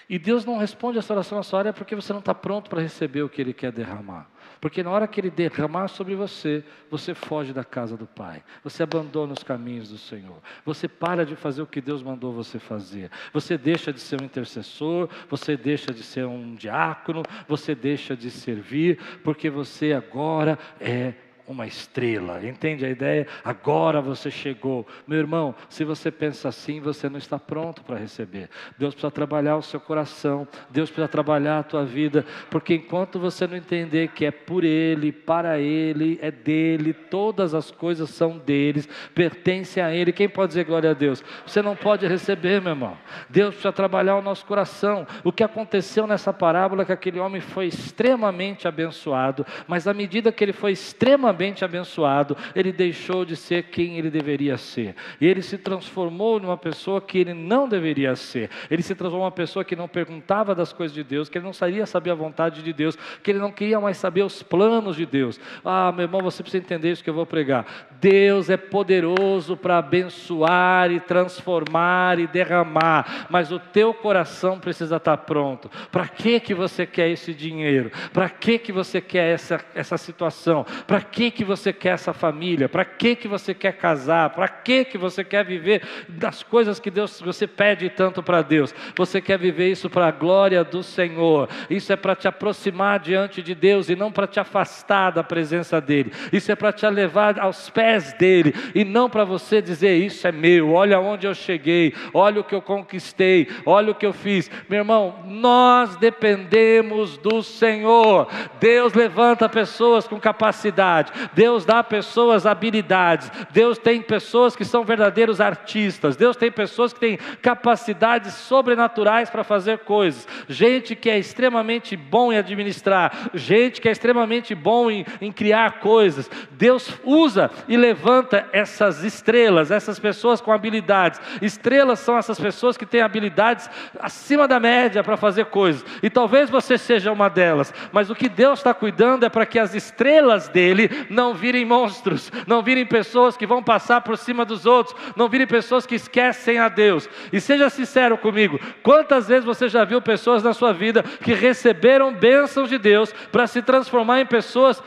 [0.09, 2.81] E Deus não responde essa oração na sua área porque você não está pronto para
[2.81, 4.29] receber o que Ele quer derramar.
[4.65, 8.81] Porque na hora que Ele derramar sobre você, você foge da casa do Pai, você
[8.81, 13.11] abandona os caminhos do Senhor, você para de fazer o que Deus mandou você fazer,
[13.31, 18.31] você deixa de ser um intercessor, você deixa de ser um diácono, você deixa de
[18.31, 21.13] servir, porque você agora é
[21.47, 22.45] uma estrela.
[22.45, 23.27] Entende a ideia?
[23.43, 24.85] Agora você chegou.
[25.07, 28.49] Meu irmão, se você pensa assim, você não está pronto para receber.
[28.77, 33.45] Deus precisa trabalhar o seu coração, Deus precisa trabalhar a tua vida, porque enquanto você
[33.45, 38.89] não entender que é por Ele, para Ele, é dele, todas as coisas são deles,
[39.13, 40.11] pertencem a Ele.
[40.11, 41.23] Quem pode dizer glória a Deus?
[41.45, 42.97] Você não pode receber, meu irmão.
[43.29, 45.05] Deus precisa trabalhar o nosso coração.
[45.23, 50.31] O que aconteceu nessa parábola é que aquele homem foi extremamente abençoado, mas à medida
[50.31, 54.95] que ele foi extremamente extremamente abençoado, ele deixou de ser quem ele deveria ser.
[55.19, 58.49] E ele se transformou numa pessoa que ele não deveria ser.
[58.69, 61.53] Ele se transformou numa pessoa que não perguntava das coisas de Deus, que ele não
[61.53, 65.05] sabia saber a vontade de Deus, que ele não queria mais saber os planos de
[65.05, 65.39] Deus.
[65.63, 67.65] Ah, meu irmão, você precisa entender isso que eu vou pregar.
[67.99, 75.17] Deus é poderoso para abençoar e transformar e derramar, mas o teu coração precisa estar
[75.17, 75.69] pronto.
[75.91, 77.91] Para que que você quer esse dinheiro?
[78.13, 80.65] Para que que você quer essa, essa situação?
[80.85, 82.69] Para que que, que você quer essa família?
[82.69, 84.29] Para que, que você quer casar?
[84.31, 88.73] Para que, que você quer viver das coisas que Deus, você pede tanto para Deus?
[88.95, 91.49] Você quer viver isso para a glória do Senhor.
[91.69, 95.79] Isso é para te aproximar diante de Deus e não para te afastar da presença
[95.81, 96.11] dEle.
[96.31, 100.31] Isso é para te levar aos pés dEle e não para você dizer: Isso é
[100.31, 104.49] meu, olha onde eu cheguei, olha o que eu conquistei, olha o que eu fiz.
[104.69, 108.27] Meu irmão, nós dependemos do Senhor.
[108.59, 114.83] Deus levanta pessoas com capacidade, Deus dá a pessoas habilidades, Deus tem pessoas que são
[114.83, 121.17] verdadeiros artistas, Deus tem pessoas que têm capacidades sobrenaturais para fazer coisas, gente que é
[121.17, 126.29] extremamente bom em administrar, gente que é extremamente bom em, em criar coisas.
[126.51, 131.19] Deus usa e levanta essas estrelas, essas pessoas com habilidades.
[131.41, 136.49] Estrelas são essas pessoas que têm habilidades acima da média para fazer coisas, e talvez
[136.49, 140.47] você seja uma delas, mas o que Deus está cuidando é para que as estrelas
[140.47, 145.29] dele não virem monstros, não virem pessoas que vão passar por cima dos outros, não
[145.29, 147.09] virem pessoas que esquecem a Deus.
[147.31, 152.13] E seja sincero comigo: quantas vezes você já viu pessoas na sua vida que receberam
[152.13, 154.81] bênçãos de Deus para se transformar em pessoas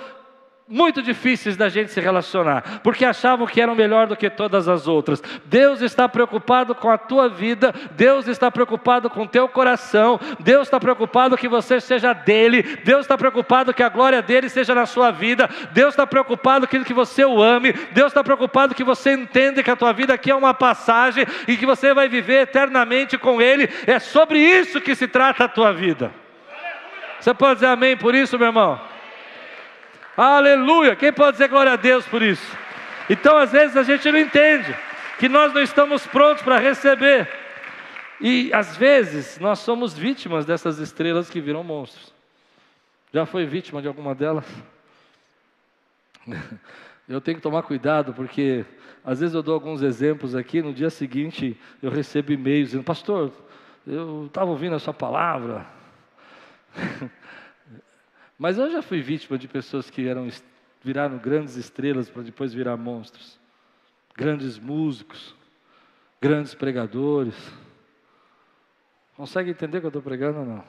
[0.71, 4.87] muito difíceis da gente se relacionar, porque achavam que eram melhor do que todas as
[4.87, 5.23] outras.
[5.47, 10.67] Deus está preocupado com a tua vida, Deus está preocupado com o teu coração, Deus
[10.67, 14.85] está preocupado que você seja dele, Deus está preocupado que a glória dele seja na
[14.85, 19.13] sua vida, Deus está preocupado que, que você o ame, Deus está preocupado que você
[19.13, 23.17] entenda que a tua vida aqui é uma passagem e que você vai viver eternamente
[23.17, 23.71] com ele.
[23.87, 26.13] É sobre isso que se trata a tua vida.
[27.19, 28.98] Você pode dizer amém por isso, meu irmão?
[30.21, 30.97] Aleluia!
[30.97, 32.59] Quem pode dizer glória a Deus por isso?
[33.09, 34.77] Então, às vezes, a gente não entende
[35.17, 37.29] que nós não estamos prontos para receber.
[38.21, 42.13] E às vezes nós somos vítimas dessas estrelas que viram monstros.
[43.15, 44.45] Já foi vítima de alguma delas?
[47.09, 48.65] Eu tenho que tomar cuidado porque
[49.03, 53.33] às vezes eu dou alguns exemplos aqui, no dia seguinte eu recebo e-mails dizendo, pastor,
[53.87, 55.65] eu estava ouvindo a sua palavra.
[58.39, 60.29] Mas eu já fui vítima de pessoas que eram,
[60.81, 63.39] viraram grandes estrelas para depois virar monstros.
[64.17, 65.35] Grandes músicos,
[66.21, 67.35] grandes pregadores.
[69.17, 70.65] Consegue entender o que eu estou pregando ou não?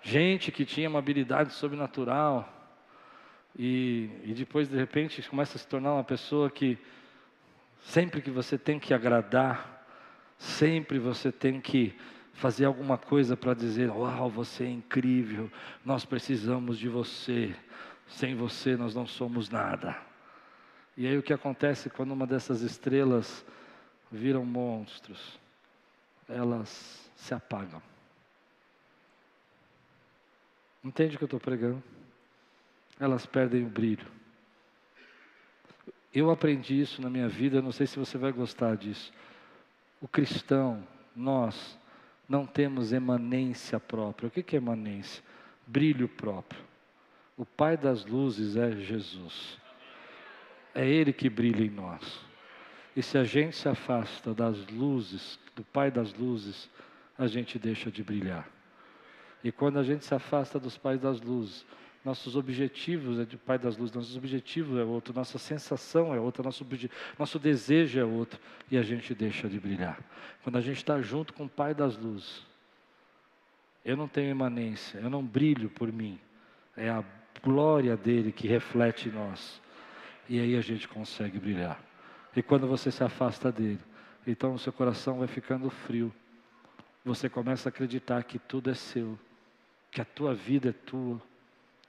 [0.00, 2.48] Gente que tinha uma habilidade sobrenatural
[3.58, 6.78] e, e depois de repente começa a se tornar uma pessoa que
[7.80, 9.84] sempre que você tem que agradar,
[10.38, 11.98] sempre você tem que
[12.34, 15.50] fazer alguma coisa para dizer: Uau, você é incrível,
[15.84, 17.54] nós precisamos de você,
[18.06, 19.96] sem você nós não somos nada.
[20.96, 23.44] E aí o que acontece quando uma dessas estrelas
[24.10, 25.38] viram monstros?
[26.28, 27.82] Elas se apagam.
[30.84, 31.82] Entende o que eu estou pregando?
[33.00, 34.06] Elas perdem o brilho.
[36.12, 39.12] Eu aprendi isso na minha vida, não sei se você vai gostar disso.
[40.00, 41.76] O cristão, nós,
[42.28, 44.28] não temos emanência própria.
[44.28, 45.22] O que é emanência?
[45.66, 46.60] Brilho próprio.
[47.36, 49.58] O Pai das luzes é Jesus.
[50.74, 52.20] É Ele que brilha em nós.
[52.96, 56.70] E se a gente se afasta das luzes, do Pai das luzes,
[57.18, 58.48] a gente deixa de brilhar.
[59.42, 61.66] E quando a gente se afasta dos pais das luzes,
[62.04, 66.42] nossos objetivos é de Pai das Luzes, nossos objetivos é outro, nossa sensação é outra,
[66.42, 66.66] nosso,
[67.18, 68.38] nosso desejo é outro,
[68.70, 69.98] e a gente deixa de brilhar.
[70.42, 72.42] Quando a gente está junto com o Pai das Luzes,
[73.82, 76.20] eu não tenho emanência, eu não brilho por mim,
[76.76, 77.02] é a
[77.42, 79.60] glória dele que reflete em nós,
[80.28, 81.82] e aí a gente consegue brilhar.
[82.36, 83.80] E quando você se afasta dele,
[84.26, 86.12] então o seu coração vai ficando frio,
[87.02, 89.18] você começa a acreditar que tudo é seu,
[89.90, 91.20] que a tua vida é tua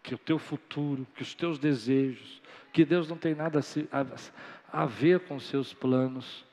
[0.06, 2.40] que o teu futuro, que os teus desejos,
[2.72, 3.60] que Deus não tem nada
[3.92, 6.46] a, a ver com os seus planos.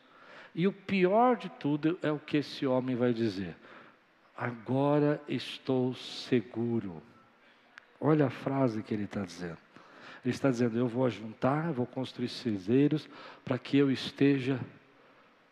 [0.55, 3.55] E o pior de tudo é o que esse homem vai dizer:
[4.35, 7.03] agora estou seguro.
[8.01, 9.59] Olha a frase que ele está dizendo.
[10.25, 13.07] Ele está dizendo: Eu vou juntar, vou construir celeiros
[13.45, 14.59] para que eu esteja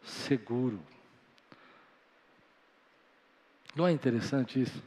[0.02, 0.80] seguro.
[3.76, 4.82] Não é interessante isso?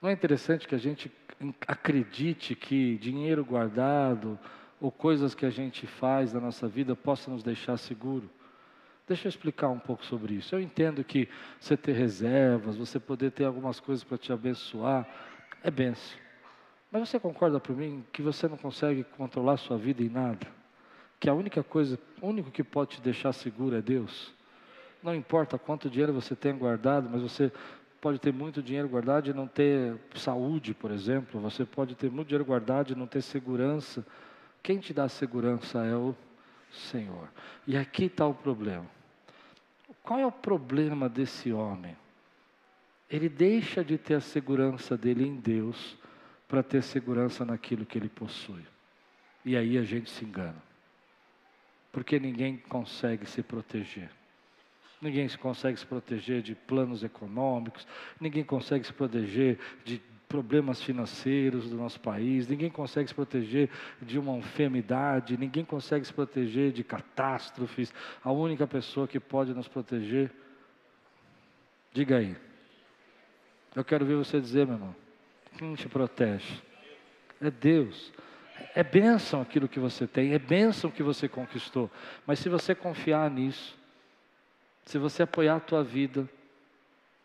[0.00, 1.08] Não é interessante que a gente
[1.66, 4.38] acredite que dinheiro guardado
[4.80, 8.28] ou coisas que a gente faz na nossa vida possam nos deixar seguro.
[9.06, 10.54] Deixa eu explicar um pouco sobre isso.
[10.54, 11.28] Eu entendo que
[11.58, 15.06] você ter reservas, você poder ter algumas coisas para te abençoar,
[15.62, 16.18] é benção.
[16.90, 20.46] Mas você concorda por mim que você não consegue controlar sua vida em nada?
[21.18, 24.32] Que a única coisa, o único que pode te deixar seguro é Deus?
[25.02, 27.50] Não importa quanto dinheiro você tem guardado, mas você
[28.02, 31.40] pode ter muito dinheiro guardado e não ter saúde, por exemplo.
[31.40, 34.04] Você pode ter muito dinheiro guardado e não ter segurança.
[34.60, 36.12] Quem te dá segurança é o
[36.72, 37.28] Senhor.
[37.64, 38.86] E aqui está o problema.
[40.02, 41.96] Qual é o problema desse homem?
[43.08, 45.96] Ele deixa de ter a segurança dele em Deus
[46.48, 48.64] para ter segurança naquilo que ele possui.
[49.44, 50.60] E aí a gente se engana.
[51.92, 54.10] Porque ninguém consegue se proteger.
[55.02, 57.84] Ninguém consegue se proteger de planos econômicos,
[58.20, 63.68] ninguém consegue se proteger de problemas financeiros do nosso país, ninguém consegue se proteger
[64.00, 67.92] de uma enfermidade, ninguém consegue se proteger de catástrofes.
[68.22, 70.30] A única pessoa que pode nos proteger,
[71.92, 72.36] diga aí.
[73.74, 74.94] Eu quero ver você dizer, meu irmão,
[75.58, 76.62] quem te protege?
[77.40, 78.12] É Deus.
[78.72, 81.90] É bênção aquilo que você tem, é bênção que você conquistou.
[82.24, 83.81] Mas se você confiar nisso,
[84.84, 86.28] se você apoiar a tua vida,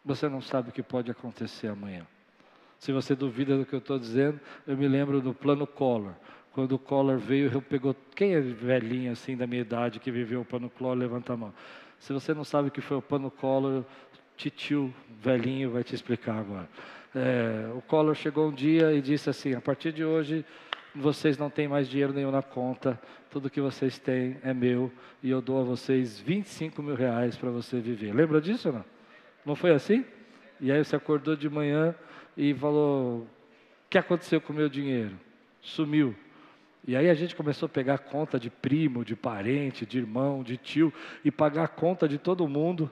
[0.03, 2.05] você não sabe o que pode acontecer amanhã.
[2.79, 6.13] Se você duvida do que eu estou dizendo, eu me lembro do plano Collor.
[6.53, 7.95] Quando o Collor veio, eu pegou.
[8.15, 10.95] Quem é velhinho assim da minha idade que viveu o plano Collor?
[10.95, 11.53] Levanta a mão.
[11.99, 13.83] Se você não sabe o que foi o plano Collor,
[14.35, 16.69] titio velhinho vai te explicar agora.
[17.15, 20.45] É, o Collor chegou um dia e disse assim: a partir de hoje
[20.97, 25.29] vocês não têm mais dinheiro nenhum na conta, tudo que vocês têm é meu e
[25.29, 28.13] eu dou a vocês 25 mil reais para você viver.
[28.13, 28.85] Lembra disso ou não?
[29.45, 30.03] Não foi assim?
[30.59, 31.95] E aí você acordou de manhã
[32.35, 33.27] e falou: O
[33.89, 35.15] que aconteceu com o meu dinheiro?
[35.61, 36.15] Sumiu.
[36.87, 40.57] E aí a gente começou a pegar conta de primo, de parente, de irmão, de
[40.57, 40.93] tio
[41.23, 42.89] e pagar conta de todo mundo.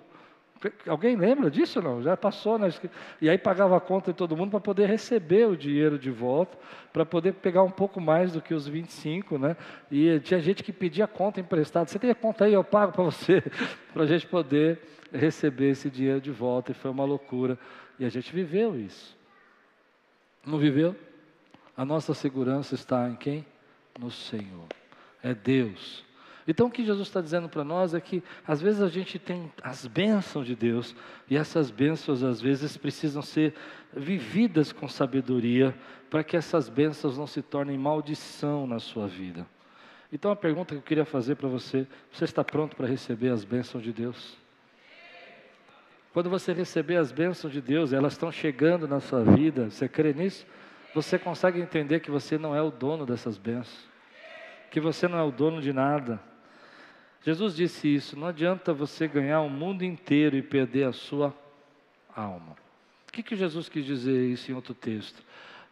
[0.88, 2.01] Alguém lembra disso não?
[2.01, 2.74] Já passou, né?
[3.22, 6.58] E aí pagava a conta de todo mundo para poder receber o dinheiro de volta,
[6.93, 9.58] para poder pegar um pouco mais do que os 25, né?
[9.91, 11.88] E tinha gente que pedia conta emprestada.
[11.88, 13.43] Você tem a conta aí, eu pago para você,
[13.93, 14.80] para a gente poder
[15.12, 16.72] receber esse dinheiro de volta.
[16.72, 17.60] E foi uma loucura.
[17.99, 19.16] E a gente viveu isso.
[20.45, 20.95] Não viveu?
[21.76, 23.45] A nossa segurança está em quem?
[23.99, 24.68] No Senhor.
[25.22, 26.05] É Deus
[26.48, 29.52] então o que Jesus está dizendo para nós é que às vezes a gente tem
[29.64, 30.96] as bênçãos de Deus
[31.28, 33.56] e essas bênçãos às vezes precisam ser
[33.91, 35.76] vividas com sabedoria
[36.10, 39.46] para que essas bênçãos não se tornem maldição na sua vida.
[40.14, 43.43] Então a pergunta que eu queria fazer para você: você está pronto para receber as
[43.43, 44.38] bênçãos de Deus?
[46.14, 50.14] Quando você receber as bênçãos de Deus, elas estão chegando na sua vida, você crê
[50.14, 50.46] nisso?
[50.93, 53.89] Você consegue entender que você não é o dono dessas bênçãos,
[54.72, 56.18] que você não é o dono de nada,
[57.26, 61.34] Jesus disse isso: não adianta você ganhar o mundo inteiro e perder a sua
[62.16, 62.56] alma.
[63.10, 65.24] O que, que Jesus quis dizer isso em outro texto?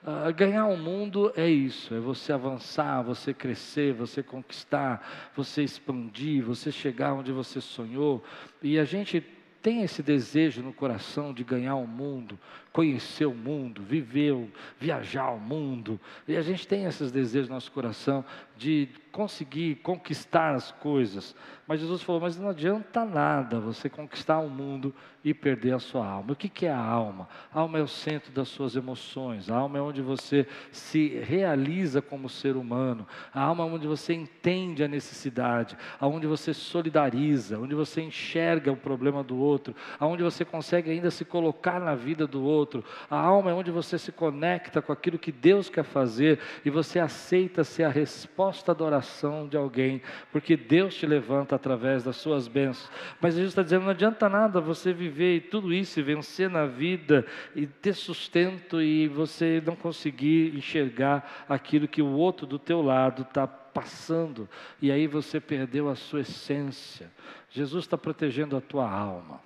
[0.01, 6.43] Uh, ganhar o mundo é isso, é você avançar, você crescer, você conquistar, você expandir,
[6.43, 8.23] você chegar onde você sonhou.
[8.61, 9.23] E a gente
[9.63, 12.37] tem esse desejo no coração de ganhar o mundo,
[12.73, 14.35] conhecer o mundo, viver,
[14.77, 15.97] viajar o mundo.
[16.27, 18.25] E a gente tem esses desejos no nosso coração
[18.57, 21.35] de conseguir conquistar as coisas.
[21.67, 24.93] Mas Jesus falou: mas não adianta nada você conquistar o mundo
[25.23, 26.33] e perder a sua alma.
[26.33, 27.29] O que, que é a alma?
[27.53, 29.49] A alma é o centro das suas emoções.
[29.49, 33.07] A alma é onde você se realiza como ser humano.
[33.33, 38.75] A alma é onde você entende a necessidade, aonde você solidariza, onde você enxerga o
[38.75, 42.83] problema do outro, aonde você consegue ainda se colocar na vida do outro.
[43.09, 46.99] A alma é onde você se conecta com aquilo que Deus quer fazer e você
[46.99, 52.47] aceita ser a resposta da oração de alguém, porque Deus te levanta através das suas
[52.47, 52.91] bênçãos.
[53.21, 57.25] Mas Jesus está dizendo: não adianta nada você viver tudo isso e vencer na vida
[57.55, 63.21] e ter sustento e você não conseguir enxergar aquilo que o outro do teu lado
[63.21, 64.47] está passando,
[64.81, 67.11] e aí você perdeu a sua essência.
[67.49, 69.41] Jesus está protegendo a tua alma.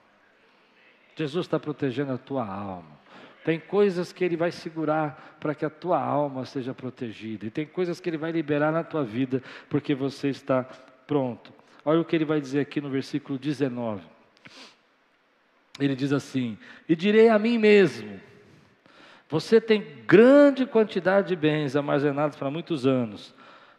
[1.15, 2.97] Jesus está protegendo a tua alma.
[3.47, 7.45] Tem coisas que Ele vai segurar para que a tua alma seja protegida.
[7.45, 10.65] E tem coisas que Ele vai liberar na tua vida porque você está
[11.07, 11.53] pronto.
[11.85, 14.03] Olha o que Ele vai dizer aqui no versículo 19.
[15.79, 16.57] Ele diz assim:
[16.89, 18.19] E direi a mim mesmo:
[19.29, 23.33] Você tem grande quantidade de bens armazenados para muitos anos.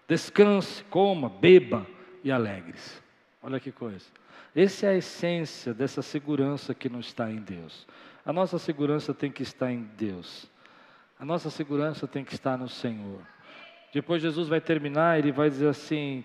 [0.08, 1.86] Descanse, coma, beba
[2.24, 3.02] e alegres.
[3.42, 4.06] Olha que coisa.
[4.56, 7.86] Essa é a essência dessa segurança que não está em Deus.
[8.28, 10.50] A nossa segurança tem que estar em Deus.
[11.18, 13.22] A nossa segurança tem que estar no Senhor.
[13.90, 16.22] Depois Jesus vai terminar, ele vai dizer assim,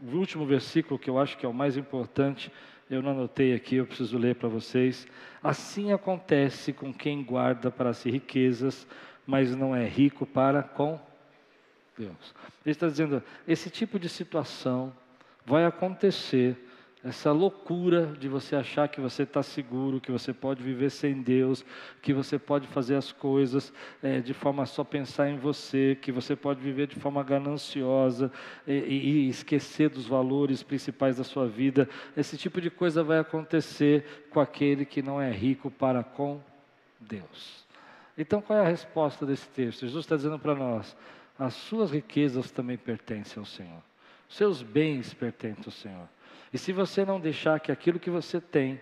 [0.00, 2.52] o último versículo que eu acho que é o mais importante,
[2.88, 5.08] eu não anotei aqui, eu preciso ler para vocês.
[5.42, 8.86] Assim acontece com quem guarda para si riquezas,
[9.26, 11.00] mas não é rico para com
[11.98, 12.32] Deus.
[12.64, 14.94] Ele está dizendo, esse tipo de situação
[15.44, 16.67] vai acontecer
[17.04, 21.64] essa loucura de você achar que você está seguro, que você pode viver sem Deus,
[22.02, 23.72] que você pode fazer as coisas
[24.02, 28.32] é, de forma só pensar em você, que você pode viver de forma gananciosa
[28.66, 31.88] e, e esquecer dos valores principais da sua vida.
[32.16, 36.40] Esse tipo de coisa vai acontecer com aquele que não é rico para com
[36.98, 37.64] Deus.
[38.16, 39.82] Então, qual é a resposta desse texto?
[39.82, 40.96] Jesus está dizendo para nós:
[41.38, 43.82] as suas riquezas também pertencem ao Senhor,
[44.28, 46.08] seus bens pertencem ao Senhor.
[46.52, 48.80] E se você não deixar que aquilo que você tem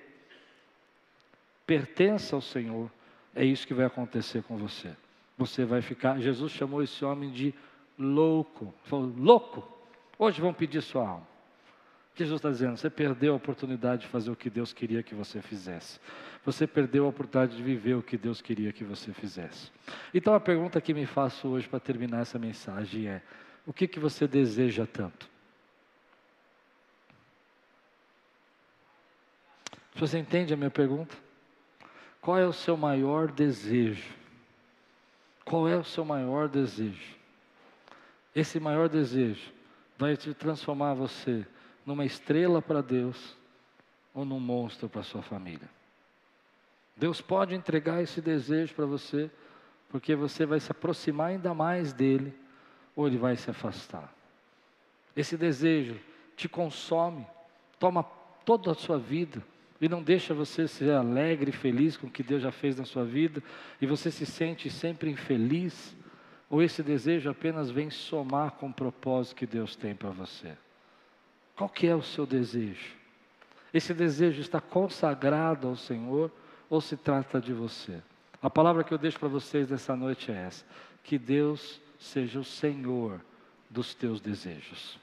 [1.66, 2.90] pertença ao Senhor,
[3.34, 4.94] é isso que vai acontecer com você.
[5.36, 6.18] Você vai ficar.
[6.20, 7.52] Jesus chamou esse homem de
[7.98, 8.72] louco.
[8.84, 9.68] Falou, louco,
[10.18, 11.36] hoje vão pedir sua alma.
[12.14, 15.42] Jesus está dizendo: você perdeu a oportunidade de fazer o que Deus queria que você
[15.42, 16.00] fizesse.
[16.44, 19.70] Você perdeu a oportunidade de viver o que Deus queria que você fizesse.
[20.14, 23.20] Então a pergunta que me faço hoje para terminar essa mensagem é:
[23.66, 25.28] o que, que você deseja tanto?
[29.98, 31.16] Você entende a minha pergunta?
[32.20, 34.12] Qual é o seu maior desejo?
[35.42, 37.16] Qual é o seu maior desejo?
[38.34, 39.50] Esse maior desejo
[39.96, 41.46] vai te transformar você
[41.86, 43.34] numa estrela para Deus
[44.12, 45.68] ou num monstro para sua família.
[46.94, 49.30] Deus pode entregar esse desejo para você
[49.88, 52.34] porque você vai se aproximar ainda mais dele,
[52.94, 54.12] ou ele vai se afastar.
[55.16, 55.98] Esse desejo
[56.36, 57.26] te consome,
[57.78, 58.02] toma
[58.44, 59.42] toda a sua vida
[59.80, 62.84] e não deixa você ser alegre e feliz com o que Deus já fez na
[62.84, 63.42] sua vida
[63.80, 65.96] e você se sente sempre infeliz,
[66.48, 70.56] ou esse desejo apenas vem somar com o propósito que Deus tem para você?
[71.56, 72.94] Qual que é o seu desejo?
[73.72, 76.30] Esse desejo está consagrado ao Senhor
[76.70, 78.00] ou se trata de você?
[78.40, 80.64] A palavra que eu deixo para vocês nessa noite é essa:
[81.02, 83.20] que Deus seja o Senhor
[83.68, 84.98] dos teus desejos.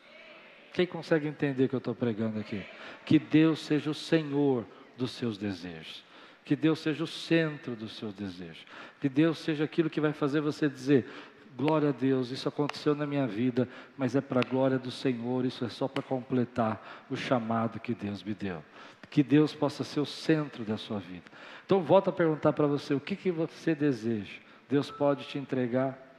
[0.73, 2.65] Quem consegue entender o que eu estou pregando aqui?
[3.05, 4.65] Que Deus seja o Senhor
[4.97, 6.03] dos seus desejos.
[6.43, 8.65] Que Deus seja o centro dos seus desejos.
[8.99, 11.07] Que Deus seja aquilo que vai fazer você dizer:
[11.55, 15.45] glória a Deus, isso aconteceu na minha vida, mas é para a glória do Senhor,
[15.45, 18.63] isso é só para completar o chamado que Deus me deu.
[19.09, 21.25] Que Deus possa ser o centro da sua vida.
[21.65, 24.39] Então, volto a perguntar para você: o que, que você deseja?
[24.67, 26.12] Deus pode te entregar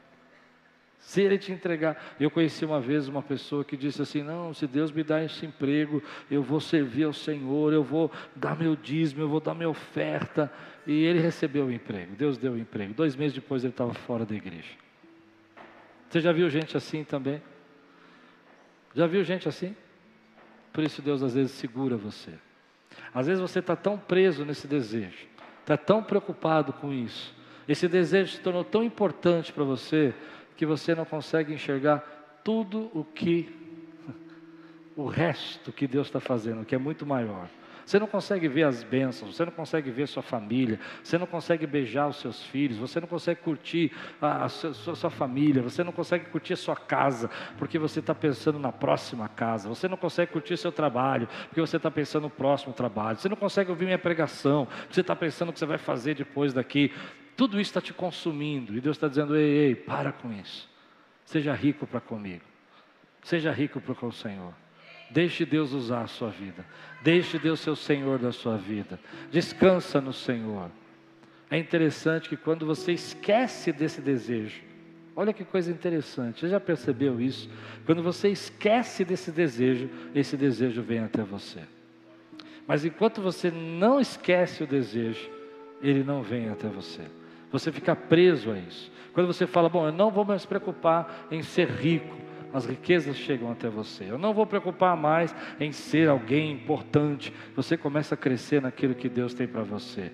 [0.98, 4.66] se ele te entregar, eu conheci uma vez uma pessoa que disse assim: Não, se
[4.66, 9.20] Deus me dá esse emprego, eu vou servir ao Senhor, eu vou dar meu dízimo,
[9.20, 10.50] eu vou dar minha oferta.
[10.86, 12.94] E ele recebeu o emprego, Deus deu o emprego.
[12.94, 14.72] Dois meses depois ele estava fora da igreja.
[16.08, 17.42] Você já viu gente assim também?
[18.94, 19.74] Já viu gente assim?
[20.72, 22.32] Por isso Deus às vezes segura você.
[23.12, 25.26] Às vezes você está tão preso nesse desejo,
[25.60, 27.34] está tão preocupado com isso.
[27.66, 30.14] Esse desejo se tornou tão importante para você
[30.56, 32.00] que você não consegue enxergar
[32.42, 33.48] tudo o que,
[34.96, 37.48] o resto que Deus está fazendo, que é muito maior.
[37.84, 41.66] Você não consegue ver as bênçãos, você não consegue ver sua família, você não consegue
[41.66, 45.92] beijar os seus filhos, você não consegue curtir a, a sua, sua, família, você não
[45.92, 47.28] consegue curtir a sua casa,
[47.58, 51.76] porque você está pensando na próxima casa, você não consegue curtir seu trabalho, porque você
[51.76, 55.52] está pensando no próximo trabalho, você não consegue ouvir minha pregação, você está pensando o
[55.52, 56.90] que você vai fazer depois daqui.
[57.36, 58.76] Tudo isso está te consumindo.
[58.76, 60.68] E Deus está dizendo: ei, ei, para com isso.
[61.24, 62.44] Seja rico para comigo.
[63.22, 64.54] Seja rico para com o Senhor.
[65.10, 66.64] Deixe Deus usar a sua vida.
[67.02, 68.98] Deixe Deus ser o Senhor da sua vida.
[69.30, 70.70] Descansa no Senhor.
[71.50, 74.62] É interessante que quando você esquece desse desejo,
[75.14, 77.48] olha que coisa interessante, você já percebeu isso?
[77.86, 81.60] Quando você esquece desse desejo, esse desejo vem até você.
[82.66, 85.30] Mas enquanto você não esquece o desejo,
[85.82, 87.02] ele não vem até você.
[87.52, 88.90] Você fica preso a isso.
[89.12, 92.16] Quando você fala, bom, eu não vou mais preocupar em ser rico,
[92.54, 94.04] as riquezas chegam até você.
[94.08, 97.32] Eu não vou preocupar mais em ser alguém importante.
[97.56, 100.12] Você começa a crescer naquilo que Deus tem para você.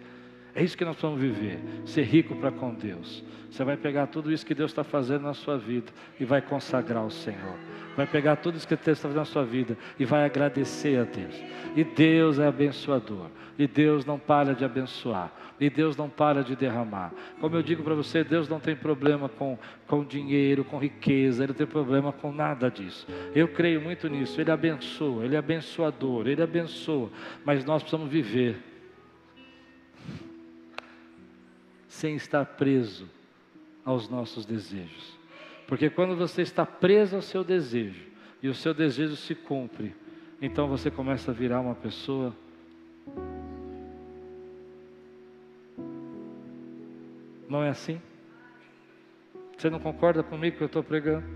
[0.54, 3.22] É isso que nós vamos viver, ser rico para com Deus.
[3.50, 7.02] Você vai pegar tudo isso que Deus está fazendo na sua vida e vai consagrar
[7.02, 7.56] ao Senhor.
[7.96, 11.04] Vai pegar tudo isso que Deus está fazendo na sua vida e vai agradecer a
[11.04, 11.34] Deus.
[11.74, 13.28] E Deus é abençoador.
[13.58, 15.32] E Deus não para de abençoar.
[15.58, 17.12] E Deus não para de derramar.
[17.40, 21.52] Como eu digo para você, Deus não tem problema com, com dinheiro, com riqueza, Ele
[21.52, 23.06] não tem problema com nada disso.
[23.34, 24.40] Eu creio muito nisso.
[24.40, 27.10] Ele abençoa, Ele é abençoador, Ele abençoa.
[27.44, 28.69] Mas nós precisamos viver
[32.00, 33.06] sem estar preso
[33.84, 35.18] aos nossos desejos.
[35.66, 38.06] Porque quando você está preso ao seu desejo
[38.42, 39.94] e o seu desejo se cumpre,
[40.40, 42.34] então você começa a virar uma pessoa
[47.46, 48.00] Não é assim?
[49.58, 51.26] Você não concorda comigo que eu estou pregando?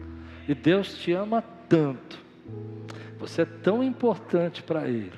[0.49, 2.17] E Deus te ama tanto.
[3.19, 5.13] Você é tão importante para Ele.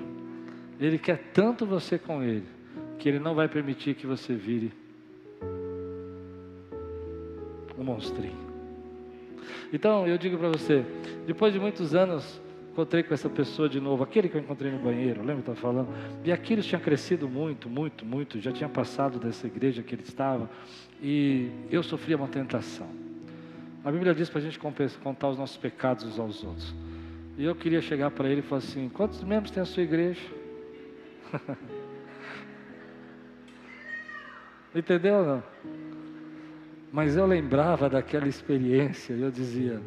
[0.80, 2.46] Ele quer tanto você com Ele.
[2.98, 4.72] Que Ele não vai permitir que você vire
[7.78, 8.46] um monstrinho.
[9.72, 10.84] Então eu digo para você,
[11.26, 12.40] depois de muitos anos
[12.72, 15.54] encontrei com essa pessoa de novo, aquele que eu encontrei no banheiro, lembra que eu
[15.54, 15.88] estava falando?
[16.22, 20.50] E aquilo tinha crescido muito, muito, muito, já tinha passado dessa igreja que ele estava,
[21.00, 22.88] e eu sofria uma tentação.
[23.82, 26.74] A Bíblia diz para a gente contar os nossos pecados uns aos outros.
[27.38, 30.20] E eu queria chegar para ele e falar assim: quantos membros tem a sua igreja?
[34.74, 35.42] Entendeu ou não?
[36.96, 39.82] Mas eu lembrava daquela experiência e eu dizia: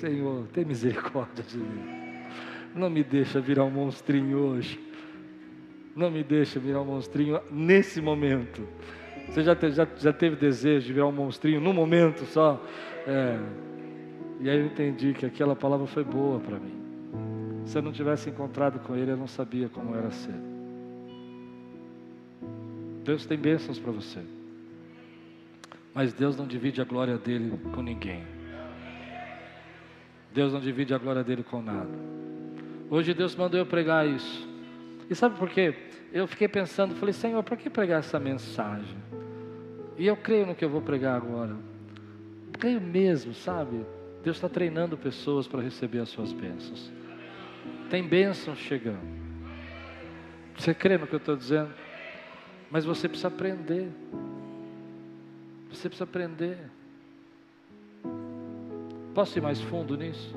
[0.00, 2.24] Senhor, tem misericórdia de mim.
[2.74, 4.80] Não me deixa virar um monstrinho hoje.
[5.94, 8.66] Não me deixa virar um monstrinho nesse momento.
[9.28, 12.58] Você já, te, já, já teve desejo de virar um monstrinho num momento só?
[13.06, 13.38] É.
[14.40, 17.62] E aí eu entendi que aquela palavra foi boa para mim.
[17.66, 20.40] Se eu não tivesse encontrado com Ele, eu não sabia como era ser.
[23.04, 24.20] Deus tem bênçãos para você.
[25.94, 28.24] Mas Deus não divide a glória dele com ninguém.
[30.32, 31.90] Deus não divide a glória dele com nada.
[32.88, 34.48] Hoje Deus mandou eu pregar isso.
[35.10, 35.74] E sabe por quê?
[36.12, 38.96] Eu fiquei pensando, falei, Senhor, para que pregar essa mensagem?
[39.98, 41.54] E eu creio no que eu vou pregar agora.
[42.58, 43.84] Creio mesmo, sabe?
[44.22, 46.90] Deus está treinando pessoas para receber as suas bênçãos.
[47.90, 49.00] Tem bênçãos chegando.
[50.56, 51.70] Você crê no que eu estou dizendo?
[52.70, 53.88] Mas você precisa aprender.
[55.72, 56.58] Você precisa aprender.
[59.14, 60.34] Posso ir mais fundo nisso?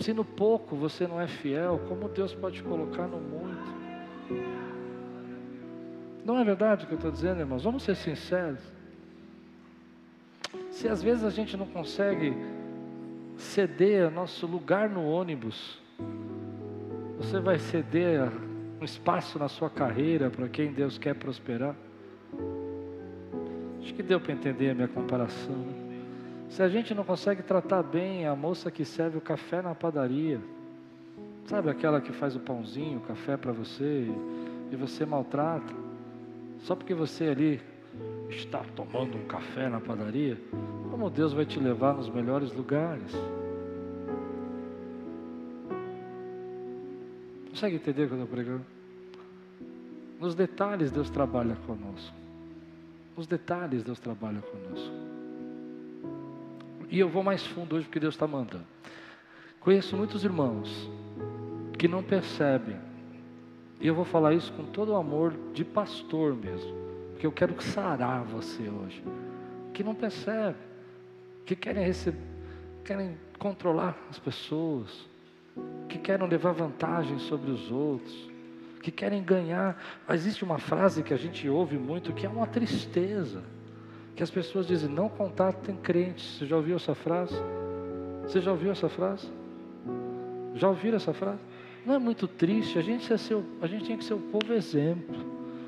[0.00, 3.76] Se no pouco você não é fiel, como Deus pode colocar no muito?
[6.24, 7.62] Não é verdade o que eu estou dizendo, irmãos?
[7.62, 8.60] Vamos ser sinceros.
[10.70, 12.36] Se às vezes a gente não consegue
[13.36, 15.80] ceder nosso lugar no ônibus,
[17.16, 18.30] você vai ceder
[18.80, 21.74] um espaço na sua carreira para quem Deus quer prosperar?
[23.86, 25.54] Acho que deu para entender a minha comparação.
[25.54, 26.00] Né?
[26.48, 30.40] Se a gente não consegue tratar bem a moça que serve o café na padaria,
[31.44, 34.10] sabe aquela que faz o pãozinho, o café para você,
[34.72, 35.72] e você maltrata,
[36.62, 37.60] só porque você ali
[38.28, 40.36] está tomando um café na padaria,
[40.90, 43.12] como Deus vai te levar nos melhores lugares?
[47.50, 48.66] Consegue entender o que eu estou pregando?
[50.18, 52.25] Nos detalhes Deus trabalha conosco.
[53.16, 54.94] Nos detalhes Deus trabalha conosco.
[56.90, 58.66] E eu vou mais fundo hoje porque Deus está mandando.
[59.60, 60.88] Conheço muitos irmãos
[61.78, 62.76] que não percebem.
[63.80, 66.72] E eu vou falar isso com todo o amor de pastor mesmo.
[67.12, 69.02] Porque eu quero sarar você hoje.
[69.72, 70.58] Que não percebe.
[71.44, 72.18] Que querem receber,
[72.84, 75.06] querem controlar as pessoas.
[75.88, 78.35] Que querem levar vantagem sobre os outros.
[78.86, 79.76] Que querem ganhar.
[80.08, 83.42] Existe uma frase que a gente ouve muito que é uma tristeza
[84.14, 86.38] que as pessoas dizem: não contatem crentes.
[86.38, 87.34] Você já ouviu essa frase?
[88.22, 89.28] Você já ouviu essa frase?
[90.54, 91.40] Já ouviram essa frase?
[91.84, 92.78] Não é muito triste?
[92.78, 95.16] A gente, é ser, a gente tem que ser o povo exemplo.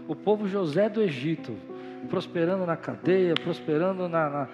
[0.06, 1.56] O povo José do Egito,
[2.08, 4.48] prosperando na cadeia, prosperando na, na,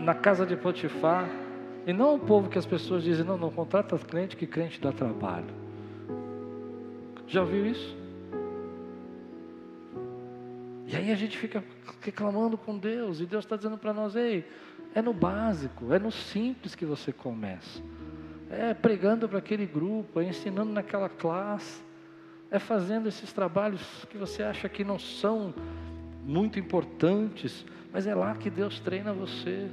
[0.00, 1.30] na casa de Potifar.
[1.86, 4.90] E não o povo que as pessoas dizem: não, não contrata crente, que crente dá
[4.90, 5.54] trabalho.
[7.28, 7.97] Já ouviu isso?
[10.88, 11.62] E aí a gente fica
[12.00, 14.42] reclamando com Deus, e Deus está dizendo para nós: ei,
[14.94, 17.82] é no básico, é no simples que você começa.
[18.50, 21.82] É pregando para aquele grupo, é ensinando naquela classe,
[22.50, 25.52] é fazendo esses trabalhos que você acha que não são
[26.24, 29.68] muito importantes, mas é lá que Deus treina você,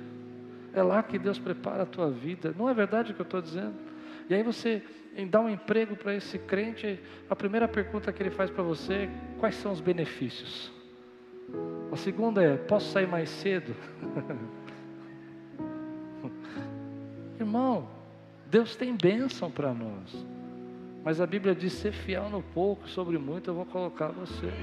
[0.74, 2.53] é lá que Deus prepara a tua vida.
[2.57, 3.76] Não é verdade o que eu estou dizendo?
[4.30, 4.84] E aí você
[5.30, 6.99] dá um emprego para esse crente,
[7.30, 9.09] a primeira pergunta que ele faz para você é:
[9.39, 10.75] quais são os benefícios?
[11.91, 13.76] A segunda é: posso sair mais cedo?
[17.39, 17.88] Irmão,
[18.50, 20.26] Deus tem bênção para nós.
[21.04, 24.54] Mas a Bíblia diz: ser fiel no pouco, sobre muito eu vou colocar vocês.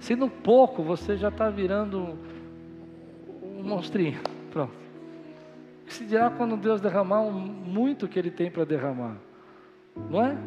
[0.00, 2.18] Se no pouco você já está virando
[3.42, 4.82] um monstrinho, pronto.
[5.86, 9.16] Se dirá quando Deus derramar um, muito que Ele tem para derramar,
[10.10, 10.38] não é?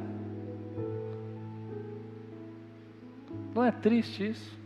[3.54, 4.65] Não é triste isso?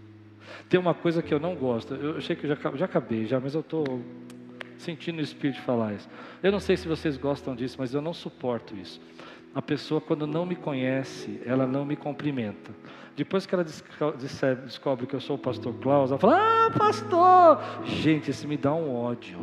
[0.69, 1.93] Tem uma coisa que eu não gosto.
[1.93, 4.01] Eu achei que eu já, já acabei, já, mas eu estou
[4.77, 6.09] sentindo o Espírito falar isso.
[6.41, 9.01] Eu não sei se vocês gostam disso, mas eu não suporto isso.
[9.53, 12.71] A pessoa, quando não me conhece, ela não me cumprimenta.
[13.15, 17.59] Depois que ela descobre que eu sou o pastor Klaus, ela fala: Ah, pastor!
[17.83, 19.37] Gente, isso me dá um ódio.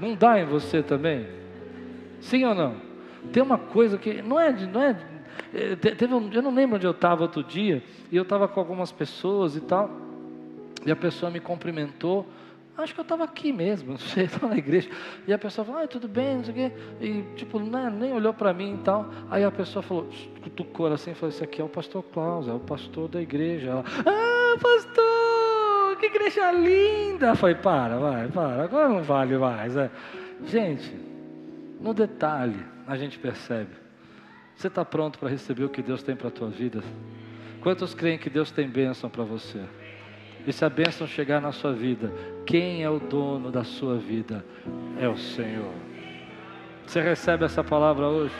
[0.00, 1.26] Não dá em você também?
[2.20, 2.76] Sim ou não?
[3.32, 4.96] Tem uma coisa que não é, não é
[5.80, 8.90] teve um, eu não lembro onde eu estava outro dia, e eu estava com algumas
[8.90, 9.90] pessoas e tal,
[10.84, 12.26] e a pessoa me cumprimentou.
[12.76, 14.88] Acho que eu estava aqui mesmo, não sei, estava na igreja.
[15.26, 16.72] E a pessoa falou, ah, tudo bem, não sei o quê.
[17.00, 19.10] E tipo, né, nem olhou para mim e tal.
[19.30, 20.08] Aí a pessoa falou,
[20.42, 23.70] cutucou assim, falou, esse aqui é o pastor Klaus, é o pastor da igreja.
[23.70, 27.34] Ela, ah, pastor, que igreja linda.
[27.34, 29.76] Falei, para, vai, para, agora não vale mais.
[29.76, 29.90] É.
[30.46, 30.92] Gente,
[31.80, 32.56] no detalhe
[32.86, 33.81] a gente percebe
[34.56, 36.82] você está pronto para receber o que Deus tem para a tua vida?
[37.60, 39.60] Quantos creem que Deus tem bênção para você?
[40.46, 42.12] E se a bênção chegar na sua vida,
[42.44, 44.44] quem é o dono da sua vida?
[45.00, 45.72] É o Senhor.
[46.84, 48.34] Você recebe essa palavra hoje?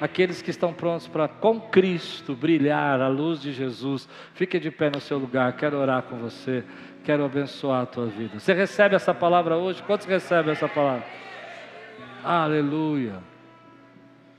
[0.00, 4.90] Aqueles que estão prontos para com Cristo brilhar a luz de Jesus, fique de pé
[4.90, 5.56] no seu lugar.
[5.56, 6.62] Quero orar com você,
[7.04, 8.38] quero abençoar a tua vida.
[8.38, 9.82] Você recebe essa palavra hoje?
[9.82, 11.06] Quantos recebem essa palavra?
[12.22, 13.33] Aleluia.